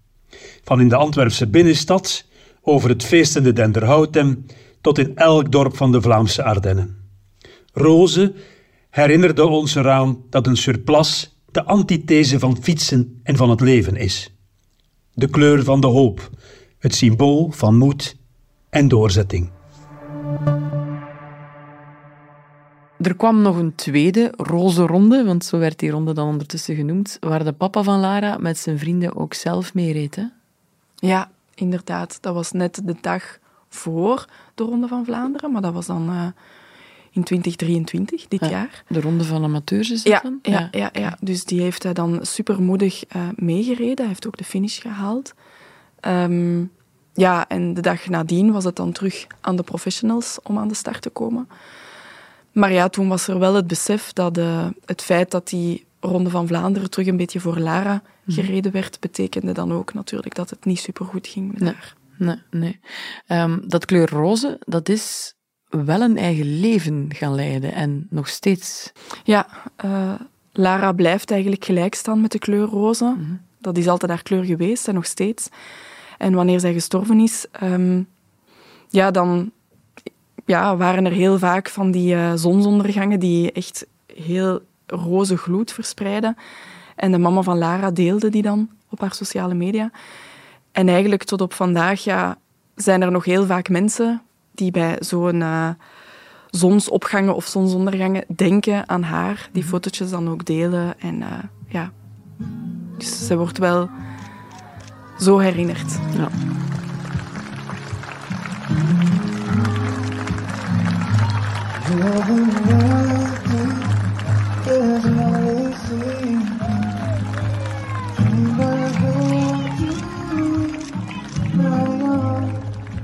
van 0.65 0.81
in 0.81 0.89
de 0.89 0.97
Antwerpse 0.97 1.47
binnenstad 1.47 2.25
over 2.63 2.89
het 2.89 3.05
feestende 3.05 3.53
Denderhoutem 3.53 4.47
tot 4.81 4.99
in 4.99 5.17
elk 5.17 5.53
dorp 5.53 5.77
van 5.77 5.93
de 5.93 6.01
Vlaamse 6.01 6.43
Ardennen. 6.43 6.97
Roze 7.73 8.35
herinnerde 8.91 9.47
ons 9.47 9.75
eraan 9.75 10.23
dat 10.31 10.47
een 10.47 10.57
surplus 10.57 11.39
de 11.51 11.65
antithese 11.65 12.39
van 12.39 12.63
fietsen 12.63 13.21
en 13.23 13.37
van 13.37 13.51
het 13.51 13.61
leven 13.61 13.97
is. 13.97 14.31
De 15.13 15.29
kleur 15.29 15.65
van 15.65 15.81
de 15.81 15.87
hoop, 15.87 16.31
het 16.79 16.95
symbool 16.95 17.51
van 17.51 17.79
moed 17.79 18.17
en 18.71 18.89
doorzetting. 18.89 19.51
Er 23.01 23.17
kwam 23.17 23.43
nog 23.43 23.57
een 23.57 23.75
tweede 23.75 24.33
roze 24.37 24.87
ronde, 24.87 25.25
want 25.25 25.45
zo 25.45 25.59
werd 25.59 25.79
die 25.79 25.91
ronde 25.91 26.13
dan 26.13 26.29
ondertussen 26.29 26.75
genoemd, 26.75 27.17
waar 27.21 27.45
de 27.45 27.53
papa 27.53 27.83
van 27.83 28.01
Lara 28.01 28.37
met 28.39 28.59
zijn 28.59 28.79
vrienden 28.79 29.17
ook 29.17 29.35
zelf 29.35 29.75
mee 29.75 29.93
reed. 29.93 30.15
Hè? 30.15 30.25
Ja, 30.95 31.31
inderdaad. 31.55 32.19
Dat 32.21 32.35
was 32.35 32.53
net 32.53 32.81
de 32.85 32.97
dag 33.01 33.39
voor 33.69 34.27
de 34.55 34.65
Ronde 34.65 34.89
van 34.89 35.05
Vlaanderen, 35.05 35.53
maar 35.53 35.63
dat 35.63 35.73
was 35.73 35.87
dan 35.87 36.11
uh, 36.11 36.27
in 37.11 37.25
2023, 37.25 38.29
dit 38.29 38.49
jaar. 38.49 38.85
De 38.89 39.01
Ronde 39.01 39.25
van 39.25 39.45
Amateurs 39.45 39.91
is 39.91 40.03
dat 40.03 40.13
ja, 40.13 40.21
dan? 40.21 40.39
Ja, 40.43 40.69
ja, 40.71 40.91
ja, 40.93 41.17
dus 41.21 41.45
die 41.45 41.61
heeft 41.61 41.83
hij 41.83 41.93
dan 41.93 42.19
supermoedig 42.23 43.05
uh, 43.17 43.29
meegereden. 43.35 43.97
Hij 43.97 44.07
heeft 44.07 44.27
ook 44.27 44.37
de 44.37 44.45
finish 44.45 44.81
gehaald. 44.81 45.35
Um, 46.01 46.71
ja, 47.17 47.49
en 47.49 47.75
de 47.75 47.81
dag 47.81 48.09
nadien 48.09 48.53
was 48.53 48.65
het 48.65 48.77
dan 48.77 48.93
terug 48.93 49.27
aan 49.41 49.57
de 49.57 49.63
professionals 49.63 50.39
om 50.43 50.59
aan 50.59 50.69
de 50.69 50.75
start 50.75 51.03
te 51.03 51.11
komen. 51.11 51.49
Maar 52.53 52.73
ja, 52.73 52.89
toen 52.89 53.09
was 53.09 53.29
er 53.29 53.39
wel 53.39 53.55
het 53.55 53.67
besef 53.67 54.13
dat 54.13 54.39
uh, 54.39 54.67
het 54.85 55.03
feit 55.03 55.31
dat 55.31 55.49
die 55.49 55.87
Ronde 56.01 56.31
van 56.31 56.47
Vlaanderen 56.47 56.91
terug 56.91 57.07
een 57.07 57.17
beetje 57.17 57.41
voor 57.41 57.59
Lara 57.59 58.03
mhm. 58.25 58.41
gereden 58.41 58.73
werd, 58.73 59.01
betekende 59.01 59.53
dan 59.53 59.73
ook 59.73 59.95
natuurlijk 59.95 60.35
dat 60.35 60.51
het 60.51 60.65
niet 60.65 60.79
supergoed 60.79 61.27
ging 61.27 61.53
met 61.53 61.61
nee, 61.61 61.73
haar. 61.73 61.95
Nee, 62.19 62.39
nee. 62.51 62.81
Um, 63.43 63.63
dat 63.69 63.85
kleur 63.85 64.09
roze, 64.09 64.59
dat 64.61 64.89
is 64.89 65.35
wel 65.69 66.01
een 66.01 66.17
eigen 66.17 66.61
leven 66.61 67.07
gaan 67.09 67.35
leiden 67.35 67.73
en 67.73 68.07
nog 68.11 68.29
steeds. 68.29 68.93
Ja, 69.25 69.47
uh, 69.85 70.15
Lara 70.53 70.93
blijft 70.93 71.31
eigenlijk 71.31 71.65
gelijk 71.65 71.95
staan 71.95 72.21
met 72.21 72.33
de 72.33 72.39
kleur 72.39 72.67
roze. 72.67 73.15
Mhm. 73.19 73.35
Dat 73.59 73.77
is 73.77 73.89
altijd 73.89 74.11
haar 74.11 74.23
kleur 74.23 74.45
geweest 74.45 74.89
en 74.89 74.95
nog 74.95 75.07
steeds. 75.07 75.49
En 76.19 76.35
wanneer 76.35 76.61
zij 76.61 76.73
gestorven 76.73 77.21
is, 77.21 77.47
um, 77.63 78.09
ja, 78.89 79.11
dan 79.11 79.51
ja, 80.45 80.77
waren 80.77 81.05
er 81.05 81.13
heel 81.13 81.39
vaak 81.39 81.69
van 81.69 81.91
die 81.91 82.15
uh, 82.15 82.33
zonsondergangen 82.35 83.21
die 83.21 83.53
echt 83.53 83.87
heel 84.15 84.61
roze 84.87 85.37
gloed 85.37 85.73
verspreiden. 85.73 86.37
En 86.97 87.13
de 87.13 87.19
mama 87.19 87.43
van 87.43 87.59
Lara 87.59 87.91
deelde 87.91 88.29
die 88.29 88.43
dan 88.43 88.69
op 88.91 89.01
haar 89.01 89.15
sociale 89.15 89.55
media. 89.55 89.91
En 90.73 90.89
eigenlijk 90.89 91.25
tot 91.25 91.41
op 91.41 91.53
vandaag 91.53 92.05
ja, 92.05 92.39
zijn 92.75 93.03
er 93.03 93.11
nog 93.11 93.25
heel 93.25 93.47
vaak 93.47 93.69
mensen 93.69 94.23
die 94.55 94.71
bij 94.71 94.97
zo'n 95.01 95.41
uh, 95.41 95.69
zonsopgangen 96.51 97.35
of 97.35 97.47
zonsondergangen 97.47 98.25
denken 98.37 98.89
aan 98.89 99.03
haar. 99.03 99.49
Die 99.53 99.63
mhm. 99.63 99.71
fotootjes 99.71 100.11
dan 100.11 100.29
ook 100.29 100.45
delen. 100.45 101.01
En 101.01 101.21
uh, 101.21 101.27
ja, 101.69 101.93
dus 102.97 103.27
ze 103.27 103.37
wordt 103.37 103.59
wel 103.59 103.89
zo 105.19 105.39
herinnerd. 105.39 105.99
Ja. 106.17 106.29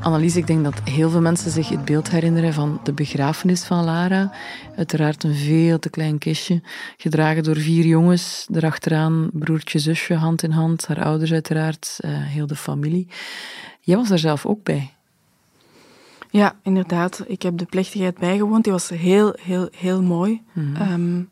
Annelies, 0.02 0.36
ik 0.36 0.46
denk 0.46 0.64
dat 0.64 0.80
heel 0.84 1.10
veel 1.10 1.20
mensen 1.20 1.50
zich 1.50 1.68
het 1.68 1.84
beeld 1.84 2.10
herinneren 2.10 2.52
van 2.52 2.80
de 2.82 2.92
begrafenis 2.92 3.64
van 3.64 3.84
Lara. 3.84 4.32
Uiteraard 4.76 5.24
een 5.24 5.34
veel 5.34 5.78
te 5.78 5.90
klein 5.90 6.18
kistje, 6.18 6.60
gedragen 6.96 7.42
door 7.42 7.56
vier 7.56 7.84
jongens. 7.84 8.46
Erachteraan 8.52 9.30
broertje, 9.32 9.78
zusje, 9.78 10.14
hand 10.14 10.42
in 10.42 10.50
hand. 10.50 10.86
Haar 10.86 11.04
ouders 11.04 11.32
uiteraard, 11.32 11.98
uh, 12.04 12.10
heel 12.10 12.46
de 12.46 12.56
familie. 12.56 13.08
Jij 13.80 13.96
was 13.96 14.08
daar 14.08 14.18
zelf 14.18 14.46
ook 14.46 14.62
bij. 14.62 14.94
Ja, 16.30 16.56
inderdaad. 16.62 17.24
Ik 17.26 17.42
heb 17.42 17.58
de 17.58 17.66
plechtigheid 17.66 18.18
bijgewoond. 18.18 18.64
Die 18.64 18.72
was 18.72 18.88
heel, 18.88 19.36
heel, 19.40 19.68
heel 19.70 20.02
mooi. 20.02 20.42
Mm 20.52 21.30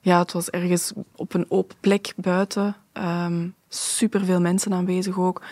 ja, 0.00 0.18
het 0.18 0.32
was 0.32 0.50
ergens 0.50 0.92
op 1.16 1.34
een 1.34 1.46
open 1.48 1.76
plek 1.80 2.12
buiten. 2.16 2.76
Um, 2.92 3.54
ehm, 3.70 3.78
Super 3.78 4.24
veel 4.24 4.40
mensen 4.40 4.72
aanwezig 4.72 5.18
ook. 5.18 5.42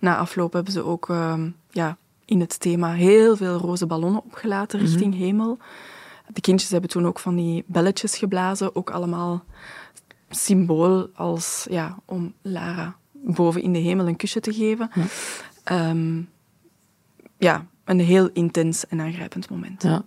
Na 0.00 0.16
afloop 0.16 0.52
hebben 0.52 0.72
ze 0.72 0.84
ook 0.84 1.08
um, 1.08 1.56
ja, 1.70 1.96
in 2.24 2.40
het 2.40 2.60
thema 2.60 2.92
heel 2.92 3.36
veel 3.36 3.56
roze 3.56 3.86
ballonnen 3.86 4.24
opgelaten 4.24 4.78
mhm. 4.78 4.88
richting 4.88 5.14
hemel. 5.14 5.58
De 6.32 6.40
kindjes 6.40 6.70
hebben 6.70 6.90
toen 6.90 7.06
ook 7.06 7.18
van 7.18 7.36
die 7.36 7.64
belletjes 7.66 8.16
geblazen, 8.16 8.76
ook 8.76 8.90
allemaal 8.90 9.44
symbool 10.30 11.08
als 11.14 11.66
ja, 11.70 11.98
om 12.04 12.34
Lara 12.42 12.96
boven 13.12 13.62
in 13.62 13.72
de 13.72 13.78
hemel 13.78 14.06
een 14.06 14.16
kusje 14.16 14.40
te 14.40 14.52
geven. 14.52 14.90
Ja. 14.94 15.90
Um, 15.90 16.28
ja, 17.38 17.66
een 17.84 18.00
heel 18.00 18.28
intens 18.32 18.86
en 18.86 19.00
aangrijpend 19.00 19.50
moment. 19.50 19.82
Ja. 19.82 20.04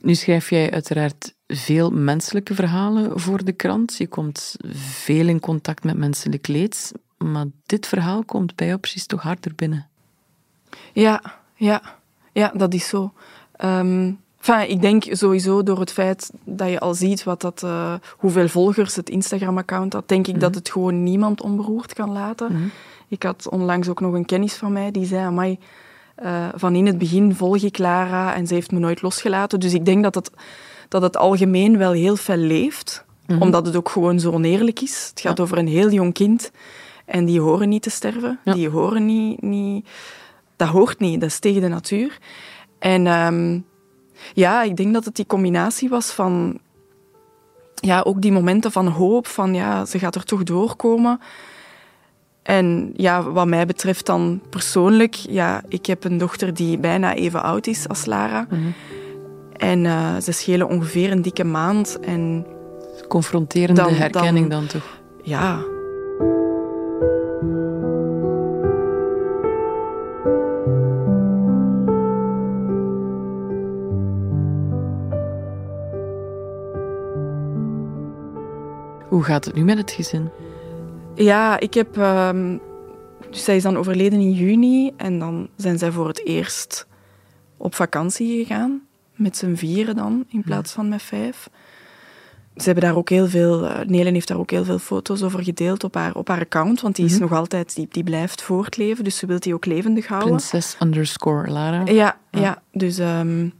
Nu 0.00 0.14
schrijf 0.14 0.50
jij 0.50 0.70
uiteraard 0.70 1.34
veel 1.46 1.90
menselijke 1.90 2.54
verhalen 2.54 3.20
voor 3.20 3.44
de 3.44 3.52
krant. 3.52 3.96
Je 3.96 4.06
komt 4.06 4.56
veel 4.74 5.28
in 5.28 5.40
contact 5.40 5.84
met 5.84 5.96
menselijk 5.96 6.46
leed. 6.46 6.92
Maar 7.16 7.46
dit 7.66 7.86
verhaal 7.86 8.24
komt 8.24 8.56
bij 8.56 8.66
jou 8.66 8.78
precies 8.78 9.06
toch 9.06 9.22
harder 9.22 9.54
binnen. 9.54 9.88
Ja, 10.92 11.22
ja, 11.54 11.82
ja 12.32 12.52
dat 12.54 12.74
is 12.74 12.88
zo. 12.88 13.12
Um, 13.64 14.20
enfin, 14.38 14.70
ik 14.70 14.80
denk 14.80 15.04
sowieso 15.08 15.62
door 15.62 15.80
het 15.80 15.92
feit 15.92 16.30
dat 16.44 16.70
je 16.70 16.80
al 16.80 16.94
ziet 16.94 17.24
wat 17.24 17.40
dat, 17.40 17.62
uh, 17.64 17.94
hoeveel 18.16 18.48
volgers 18.48 18.96
het 18.96 19.10
Instagram-account 19.10 19.92
had, 19.92 20.08
denk 20.08 20.26
ik 20.26 20.32
mhm. 20.32 20.42
dat 20.42 20.54
het 20.54 20.70
gewoon 20.70 21.02
niemand 21.02 21.40
onberoerd 21.40 21.92
kan 21.92 22.12
laten. 22.12 22.52
Mhm. 22.52 22.66
Ik 23.08 23.22
had 23.22 23.48
onlangs 23.48 23.88
ook 23.88 24.00
nog 24.00 24.14
een 24.14 24.24
kennis 24.24 24.54
van 24.54 24.72
mij 24.72 24.90
die 24.90 25.06
zei: 25.06 25.24
Amai, 25.24 25.58
uh, 26.22 26.48
van 26.54 26.74
in 26.74 26.86
het 26.86 26.98
begin 26.98 27.34
volg 27.34 27.62
ik 27.62 27.78
Lara 27.78 28.34
en 28.34 28.46
ze 28.46 28.54
heeft 28.54 28.70
me 28.70 28.78
nooit 28.78 29.02
losgelaten. 29.02 29.60
Dus 29.60 29.74
ik 29.74 29.84
denk 29.84 30.02
dat 30.02 30.14
het, 30.14 30.30
dat 30.88 31.02
het 31.02 31.16
algemeen 31.16 31.78
wel 31.78 31.92
heel 31.92 32.16
veel 32.16 32.36
leeft, 32.36 33.04
mhm. 33.26 33.42
omdat 33.42 33.66
het 33.66 33.76
ook 33.76 33.88
gewoon 33.88 34.20
zo 34.20 34.30
oneerlijk 34.30 34.80
is. 34.80 35.06
Het 35.10 35.20
gaat 35.20 35.40
over 35.40 35.58
een 35.58 35.68
heel 35.68 35.90
jong 35.90 36.12
kind 36.12 36.50
en 37.04 37.24
die 37.24 37.40
horen 37.40 37.68
niet 37.68 37.82
te 37.82 37.90
sterven. 37.90 38.38
Die 38.44 38.68
horen 38.68 39.06
niet, 39.06 39.42
niet... 39.42 39.88
Dat 40.56 40.68
hoort 40.68 40.98
niet, 40.98 41.20
dat 41.20 41.28
is 41.28 41.38
tegen 41.38 41.60
de 41.60 41.68
natuur. 41.68 42.18
En 42.78 43.06
um, 43.06 43.64
ja, 44.34 44.62
ik 44.62 44.76
denk 44.76 44.94
dat 44.94 45.04
het 45.04 45.16
die 45.16 45.26
combinatie 45.26 45.88
was 45.88 46.10
van... 46.10 46.58
Ja, 47.74 48.00
ook 48.00 48.22
die 48.22 48.32
momenten 48.32 48.72
van 48.72 48.86
hoop, 48.86 49.26
van 49.26 49.54
ja, 49.54 49.84
ze 49.84 49.98
gaat 49.98 50.14
er 50.14 50.24
toch 50.24 50.42
doorkomen. 50.42 51.20
En 52.42 52.92
ja, 52.96 53.22
wat 53.22 53.46
mij 53.46 53.66
betreft 53.66 54.06
dan 54.06 54.40
persoonlijk, 54.50 55.14
ja, 55.14 55.62
ik 55.68 55.86
heb 55.86 56.04
een 56.04 56.18
dochter 56.18 56.54
die 56.54 56.78
bijna 56.78 57.14
even 57.14 57.42
oud 57.42 57.66
is 57.66 57.88
als 57.88 58.04
Lara. 58.04 58.46
Mhm. 58.50 58.60
En 59.56 59.84
uh, 59.84 60.16
ze 60.16 60.32
schelen 60.32 60.68
ongeveer 60.68 61.12
een 61.12 61.22
dikke 61.22 61.44
maand. 61.44 62.00
En 62.00 62.46
Confronterende 63.08 63.82
herkenning 63.82 64.50
dan, 64.50 64.58
dan 64.58 64.66
toch? 64.66 65.00
Ja, 65.22 65.64
Hoe 79.16 79.24
gaat 79.24 79.44
het 79.44 79.54
nu 79.54 79.64
met 79.64 79.78
het 79.78 79.90
gezin? 79.90 80.30
Ja, 81.14 81.60
ik 81.60 81.74
heb. 81.74 81.96
Um, 81.96 82.60
dus 83.30 83.44
zij 83.44 83.56
is 83.56 83.62
dan 83.62 83.76
overleden 83.76 84.20
in 84.20 84.32
juni 84.32 84.92
en 84.96 85.18
dan 85.18 85.48
zijn 85.56 85.78
zij 85.78 85.90
voor 85.90 86.08
het 86.08 86.26
eerst 86.26 86.86
op 87.56 87.74
vakantie 87.74 88.44
gegaan. 88.44 88.85
Met 89.16 89.36
z'n 89.36 89.54
vieren 89.54 89.96
dan, 89.96 90.24
in 90.28 90.42
plaats 90.42 90.72
van 90.72 90.88
met 90.88 91.02
vijf. 91.02 91.48
Ze 92.56 92.64
hebben 92.64 92.84
daar 92.84 92.96
ook 92.96 93.08
heel 93.08 93.28
veel. 93.28 93.64
Uh, 93.64 93.80
Nelen 93.86 94.12
heeft 94.12 94.28
daar 94.28 94.38
ook 94.38 94.50
heel 94.50 94.64
veel 94.64 94.78
foto's 94.78 95.22
over 95.22 95.42
gedeeld 95.42 95.84
op 95.84 95.94
haar, 95.94 96.14
op 96.14 96.28
haar 96.28 96.40
account, 96.40 96.80
want 96.80 96.96
die 96.96 97.04
is 97.04 97.12
mhm. 97.12 97.20
nog 97.20 97.32
altijd, 97.32 97.74
die, 97.74 97.88
die 97.90 98.04
blijft 98.04 98.42
voortleven, 98.42 99.04
dus 99.04 99.16
ze 99.16 99.26
wil 99.26 99.40
die 99.40 99.54
ook 99.54 99.66
levendig 99.66 100.06
houden. 100.06 100.28
Prinses 100.28 100.76
underscore 100.82 101.50
Lara. 101.50 101.84
Ja, 101.84 102.18
ja. 102.30 102.62
dus. 102.72 102.98
Um, 102.98 103.52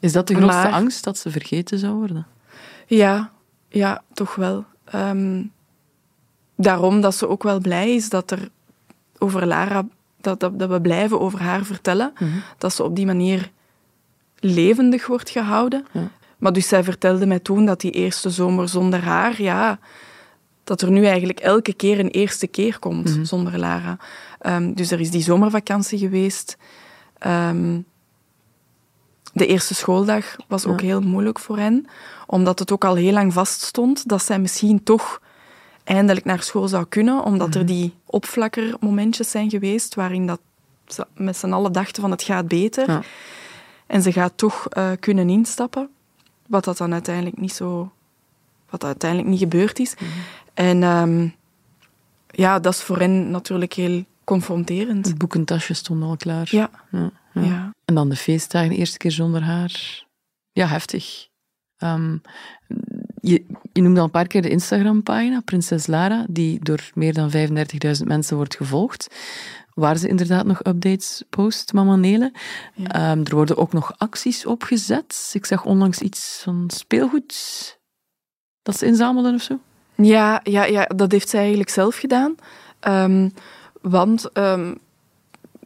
is 0.00 0.12
dat 0.12 0.26
de 0.26 0.34
grootste 0.34 0.68
angst 0.68 1.04
dat 1.04 1.18
ze 1.18 1.30
vergeten 1.30 1.78
zou 1.78 1.94
worden? 1.94 2.26
Ja, 2.86 3.30
ja, 3.68 4.02
toch 4.12 4.34
wel. 4.34 4.64
Um, 4.94 5.52
daarom 6.56 7.00
dat 7.00 7.14
ze 7.14 7.28
ook 7.28 7.42
wel 7.42 7.60
blij 7.60 7.94
is 7.94 8.08
dat 8.08 8.30
er 8.30 8.48
over 9.18 9.46
Lara, 9.46 9.86
dat, 10.20 10.40
dat, 10.40 10.58
dat 10.58 10.68
we 10.70 10.80
blijven 10.80 11.20
over 11.20 11.40
haar 11.40 11.64
vertellen. 11.64 12.12
Mhm. 12.18 12.30
Dat 12.58 12.74
ze 12.74 12.84
op 12.84 12.96
die 12.96 13.06
manier 13.06 13.50
levendig 14.40 15.06
wordt 15.06 15.30
gehouden. 15.30 15.86
Maar 16.38 16.52
dus 16.52 16.68
zij 16.68 16.84
vertelde 16.84 17.26
mij 17.26 17.38
toen 17.38 17.66
dat 17.66 17.80
die 17.80 17.90
eerste 17.90 18.30
zomer 18.30 18.68
zonder 18.68 19.00
haar, 19.00 19.42
ja, 19.42 19.78
dat 20.64 20.82
er 20.82 20.90
nu 20.90 21.04
eigenlijk 21.06 21.40
elke 21.40 21.72
keer 21.72 21.98
een 21.98 22.10
eerste 22.10 22.46
keer 22.46 22.78
komt 22.78 23.14
mhm. 23.14 23.24
zonder 23.24 23.58
Lara. 23.58 23.98
Um, 24.46 24.74
dus 24.74 24.90
er 24.90 25.00
is 25.00 25.10
die 25.10 25.22
zomervakantie 25.22 25.98
geweest. 25.98 26.56
Um, 27.26 27.84
de 29.32 29.46
eerste 29.46 29.74
schooldag 29.74 30.36
was 30.48 30.66
ook 30.66 30.80
heel 30.80 31.00
moeilijk 31.00 31.38
voor 31.38 31.58
hen, 31.58 31.86
omdat 32.26 32.58
het 32.58 32.72
ook 32.72 32.84
al 32.84 32.94
heel 32.94 33.12
lang 33.12 33.32
vaststond 33.32 34.08
dat 34.08 34.22
zij 34.22 34.38
misschien 34.38 34.82
toch 34.82 35.20
eindelijk 35.84 36.24
naar 36.24 36.42
school 36.42 36.68
zou 36.68 36.86
kunnen, 36.88 37.24
omdat 37.24 37.54
er 37.54 37.64
mhm. 37.64 37.72
die 37.72 37.94
opflakkermomentjes 38.06 39.30
zijn 39.30 39.50
geweest 39.50 39.94
waarin 39.94 40.26
dat 40.26 40.40
ze 40.86 41.06
met 41.14 41.36
z'n 41.36 41.52
allen 41.52 41.72
dachten 41.72 42.02
van 42.02 42.10
het 42.10 42.22
gaat 42.22 42.48
beter. 42.48 42.90
Ja. 42.90 43.02
En 43.90 44.02
ze 44.02 44.12
gaat 44.12 44.32
toch 44.36 44.66
uh, 44.76 44.90
kunnen 45.00 45.28
instappen, 45.28 45.88
wat 46.46 46.64
dat 46.64 46.76
dan 46.76 46.92
uiteindelijk 46.92 47.38
niet 47.38 47.52
zo... 47.52 47.92
Wat 48.68 48.84
uiteindelijk 48.84 49.30
niet 49.30 49.38
gebeurd 49.38 49.78
is. 49.78 49.94
Mhm. 49.94 50.04
En 50.54 50.82
um, 50.82 51.34
ja, 52.26 52.58
dat 52.58 52.74
is 52.74 52.80
voor 52.80 52.98
hen 52.98 53.30
natuurlijk 53.30 53.72
heel 53.72 54.04
confronterend. 54.24 55.06
Het 55.06 55.18
boekentasje 55.18 55.74
stond 55.74 56.02
al 56.02 56.16
klaar. 56.16 56.48
Ja. 56.50 56.70
ja, 56.90 57.10
ja. 57.32 57.74
En 57.84 57.94
dan 57.94 58.08
de 58.08 58.16
feestdagen, 58.16 58.68
de 58.68 58.76
eerste 58.76 58.98
keer 58.98 59.10
zonder 59.10 59.42
haar. 59.42 60.04
Ja, 60.52 60.66
heftig. 60.66 61.28
Um, 61.78 62.20
je, 63.20 63.44
je 63.72 63.82
noemde 63.82 63.98
al 63.98 64.04
een 64.04 64.10
paar 64.10 64.26
keer 64.26 64.42
de 64.42 64.50
Instagram-pagina, 64.50 65.40
Prinses 65.40 65.86
Lara, 65.86 66.26
die 66.28 66.64
door 66.64 66.90
meer 66.94 67.14
dan 67.14 67.30
35.000 67.32 68.06
mensen 68.06 68.36
wordt 68.36 68.56
gevolgd. 68.56 69.14
Waar 69.80 69.96
ze 69.96 70.08
inderdaad 70.08 70.46
nog 70.46 70.66
updates 70.66 71.22
post, 71.30 71.72
Mama 71.72 71.96
Nele. 71.96 72.32
Ehm, 72.84 73.20
er 73.24 73.34
worden 73.34 73.56
ook 73.56 73.72
nog 73.72 73.92
acties 73.98 74.46
opgezet. 74.46 75.30
Ik 75.32 75.46
zag 75.46 75.64
onlangs 75.64 75.98
iets 75.98 76.40
van 76.44 76.64
speelgoed 76.74 77.78
dat 78.62 78.78
ze 78.78 78.86
inzamelden 78.86 79.34
of 79.34 79.42
zo. 79.42 79.58
Ja, 79.94 80.40
ja, 80.42 80.64
ja 80.64 80.84
dat 80.84 81.12
heeft 81.12 81.28
zij 81.28 81.40
eigenlijk 81.40 81.70
zelf 81.70 81.96
gedaan. 81.96 82.34
Ehm, 82.80 83.28
want 83.80 84.38
um, 84.38 84.78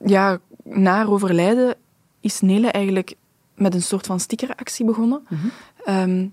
ja, 0.05 0.39
na 0.65 1.05
overlijden 1.05 1.75
is 2.21 2.41
Nele 2.41 2.69
eigenlijk 2.69 3.15
met 3.55 3.75
een 3.75 3.83
soort 3.83 4.07
van 4.07 4.21
stickeractie 4.21 4.85
begonnen. 4.85 5.27
Mm 5.29 6.33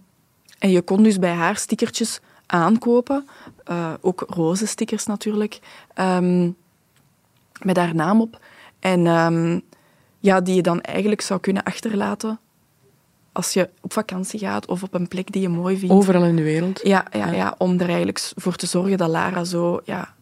en 0.62 0.70
je 0.70 0.82
kon 0.82 1.04
dus 1.04 1.20
bij 1.20 1.34
haar 1.34 1.58
stickertjes 1.58 2.20
aankopen, 2.46 3.28
uh, 3.72 3.94
ook 4.02 4.24
roze 4.28 4.68
stickers 4.68 5.06
natuurlijk, 5.06 5.60
um, 6.00 6.56
met 7.64 7.78
haar 7.78 7.96
naam 7.96 8.22
op. 8.22 8.40
En 8.80 9.08
um, 9.08 9.62
ja, 10.20 10.42
die 10.42 10.56
je 10.56 10.62
dan 10.62 10.82
eigenlijk 10.82 11.22
zou 11.22 11.40
kunnen 11.40 11.64
achterlaten 11.64 12.40
als 13.32 13.54
je 13.54 13.70
op 13.82 13.94
vakantie 13.94 14.40
gaat 14.40 14.66
of 14.66 14.84
op 14.84 14.94
een 14.94 15.08
plek 15.08 15.32
die 15.32 15.42
je 15.42 15.50
mooi 15.50 15.78
vindt. 15.78 15.94
Overal 15.94 16.24
in 16.24 16.36
de 16.36 16.44
wereld. 16.44 16.80
Ja, 16.84 17.06
ja, 17.12 17.26
ja. 17.26 17.32
ja 17.32 17.56
om 17.58 17.80
er 17.80 17.88
eigenlijk 17.88 18.32
voor 18.36 18.56
te 18.56 18.66
zorgen 18.66 18.98
dat 18.98 19.10
Lara 19.10 19.44
zo 19.44 19.80
ja, 19.84 20.14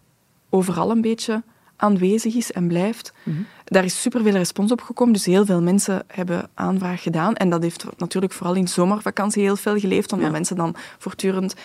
overal 0.50 0.92
een 0.92 1.02
beetje 1.02 1.44
aanwezig 1.76 2.36
is 2.36 2.52
en 2.52 2.68
blijft. 2.68 3.14
Mhm. 3.24 3.38
Daar 3.64 3.84
is 3.84 4.02
superveel 4.02 4.32
respons 4.32 4.72
op 4.72 4.82
gekomen, 4.82 5.14
dus 5.14 5.26
heel 5.26 5.46
veel 5.46 5.62
mensen 5.62 6.04
hebben 6.08 6.50
aanvraag 6.54 7.02
gedaan. 7.02 7.36
En 7.36 7.50
dat 7.50 7.62
heeft 7.62 7.86
natuurlijk 7.98 8.34
vooral 8.34 8.56
in 8.56 8.68
zomervakantie 8.68 9.44
heel 9.44 9.56
veel 9.56 9.80
geleefd, 9.80 10.14
omdat 10.14 10.32
mensen 10.32 10.56
dan 10.56 10.76
voortdurend 10.98 11.56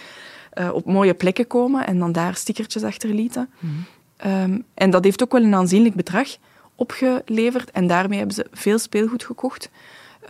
uh, 0.54 0.72
op 0.72 0.87
mooie 0.87 1.14
plekken 1.14 1.46
komen 1.46 1.87
en 1.87 1.98
dan 1.98 2.12
daar 2.12 2.34
stickertjes 2.34 2.82
achterlieten. 2.82 3.50
Mm 3.58 3.84
um, 4.26 4.64
en 4.74 4.90
dat 4.90 5.04
heeft 5.04 5.22
ook 5.22 5.32
wel 5.32 5.42
een 5.42 5.54
aanzienlijk 5.54 5.94
bedrag 5.94 6.28
opgeleverd 6.74 7.70
en 7.70 7.87
daarmee 7.87 8.18
hebben 8.18 8.37
ze 8.37 8.46
veel 8.52 8.78
speelgoed 8.78 9.24
gekocht. 9.24 9.70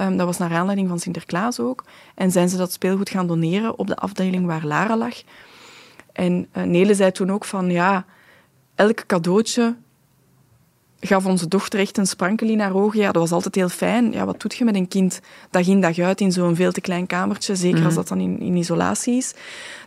Um, 0.01 0.17
dat 0.17 0.27
was 0.27 0.39
naar 0.39 0.53
aanleiding 0.53 0.89
van 0.89 0.99
Sinterklaas 0.99 1.61
ook. 1.61 1.85
En 2.15 2.31
zijn 2.31 2.49
ze 2.49 2.57
dat 2.57 2.73
speelgoed 2.73 3.11
gaan 3.11 3.27
doneren 3.27 3.79
op 3.79 3.87
de 3.87 3.97
afdeling 3.97 4.47
waar 4.47 4.67
Lara 4.67 4.97
lag. 4.97 5.23
En 6.13 6.49
uh, 6.57 6.63
Nele 6.63 6.95
zei 6.95 7.13
toen 7.13 7.33
ook 7.33 7.45
van, 7.45 7.71
ja, 7.71 8.05
elk 8.75 9.07
cadeautje 9.07 9.75
gaf 11.07 11.27
onze 11.27 11.49
dochter 11.49 11.81
echt 11.81 11.99
een 11.99 12.07
sprankel 12.07 12.49
in 12.49 12.61
haar 12.61 12.75
ogen. 12.75 13.01
Ja, 13.01 13.13
dat 13.13 13.23
was 13.23 13.33
altijd 13.33 13.55
heel 13.55 13.69
fijn. 13.69 14.13
Ja, 14.13 14.25
wat 14.25 14.41
doet 14.41 14.55
je 14.55 14.65
met 14.65 14.75
een 14.75 14.89
kind 14.89 15.21
dag 15.51 15.67
in 15.67 15.81
dag 15.81 15.99
uit 15.99 16.21
in 16.21 16.33
zo'n 16.33 16.57
veel 16.57 16.73
te 16.73 16.81
klein 16.81 17.07
kamertje, 17.07 17.57
zeker 17.57 17.85
als 17.85 17.87
mhm. 17.87 17.95
dat 17.95 18.09
dan 18.09 18.21
in, 18.21 18.41
in 18.41 18.57
isolatie 18.57 19.17
is? 19.17 19.35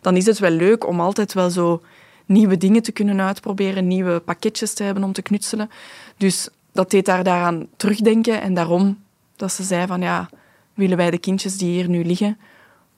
Dan 0.02 0.16
is 0.16 0.26
het 0.26 0.40
wel 0.40 0.52
leuk 0.52 0.88
om 0.88 1.00
altijd 1.00 1.34
wel 1.34 1.50
zo 1.50 1.82
nieuwe 2.28 2.58
dingen 2.58 2.82
te 2.82 2.92
kunnen 2.92 3.22
uitproberen, 3.22 3.88
nieuwe 3.88 4.20
pakketjes 4.20 4.74
te 4.74 4.84
hebben 4.84 5.04
om 5.04 5.14
te 5.14 5.22
knutselen. 5.22 5.70
Dus 6.18 6.50
dat 6.72 6.92
deed 6.92 7.08
haar 7.08 7.24
daaraan 7.24 7.68
terugdenken 7.78 8.42
en 8.42 8.54
daarom 8.54 9.04
dat 9.36 9.52
ze 9.52 9.64
zei 9.64 9.88
van 9.88 10.02
ja, 10.02 10.30
willen 10.74 10.98
wij 10.98 11.12
de 11.12 11.18
kindjes 11.18 11.58
die 11.58 11.70
hier 11.70 11.90
nu 11.90 12.06
liggen 12.06 12.38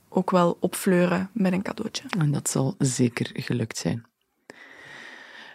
ook 0.09 0.31
wel 0.31 0.57
opfleuren 0.59 1.29
met 1.33 1.53
een 1.53 1.61
cadeautje. 1.61 2.03
En 2.17 2.31
dat 2.31 2.49
zal 2.49 2.75
zeker 2.77 3.29
gelukt 3.33 3.77
zijn. 3.77 4.05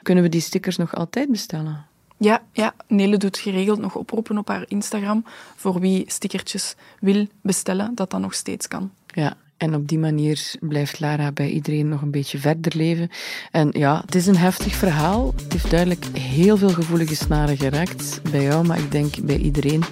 Kunnen 0.02 0.24
we 0.24 0.30
die 0.30 0.40
stickers 0.40 0.76
nog 0.76 0.94
altijd 0.94 1.30
bestellen? 1.30 1.86
Ja, 2.16 2.42
ja, 2.52 2.74
Nele 2.86 3.16
doet 3.16 3.38
geregeld 3.38 3.78
nog 3.78 3.94
oproepen 3.96 4.38
op 4.38 4.48
haar 4.48 4.64
Instagram 4.68 5.24
voor 5.56 5.80
wie 5.80 6.04
stickertjes 6.06 6.74
wil 7.00 7.26
bestellen, 7.40 7.94
dat 7.94 8.10
dat 8.10 8.20
nog 8.20 8.34
steeds 8.34 8.68
kan. 8.68 8.92
Ja, 9.06 9.36
en 9.56 9.74
op 9.74 9.88
die 9.88 9.98
manier 9.98 10.52
blijft 10.60 11.00
Lara 11.00 11.32
bij 11.32 11.50
iedereen 11.50 11.88
nog 11.88 12.02
een 12.02 12.10
beetje 12.10 12.38
verder 12.38 12.76
leven. 12.76 13.10
En 13.50 13.68
ja, 13.72 14.02
het 14.04 14.14
is 14.14 14.26
een 14.26 14.36
heftig 14.36 14.74
verhaal. 14.74 15.32
Het 15.42 15.52
heeft 15.52 15.70
duidelijk 15.70 16.06
heel 16.18 16.56
veel 16.56 16.68
gevoelige 16.68 17.16
snaren 17.16 17.56
geraakt. 17.56 18.20
Bij 18.30 18.42
jou, 18.42 18.66
maar 18.66 18.78
ik 18.78 18.90
denk 18.90 19.14
bij 19.22 19.36
iedereen. 19.36 19.82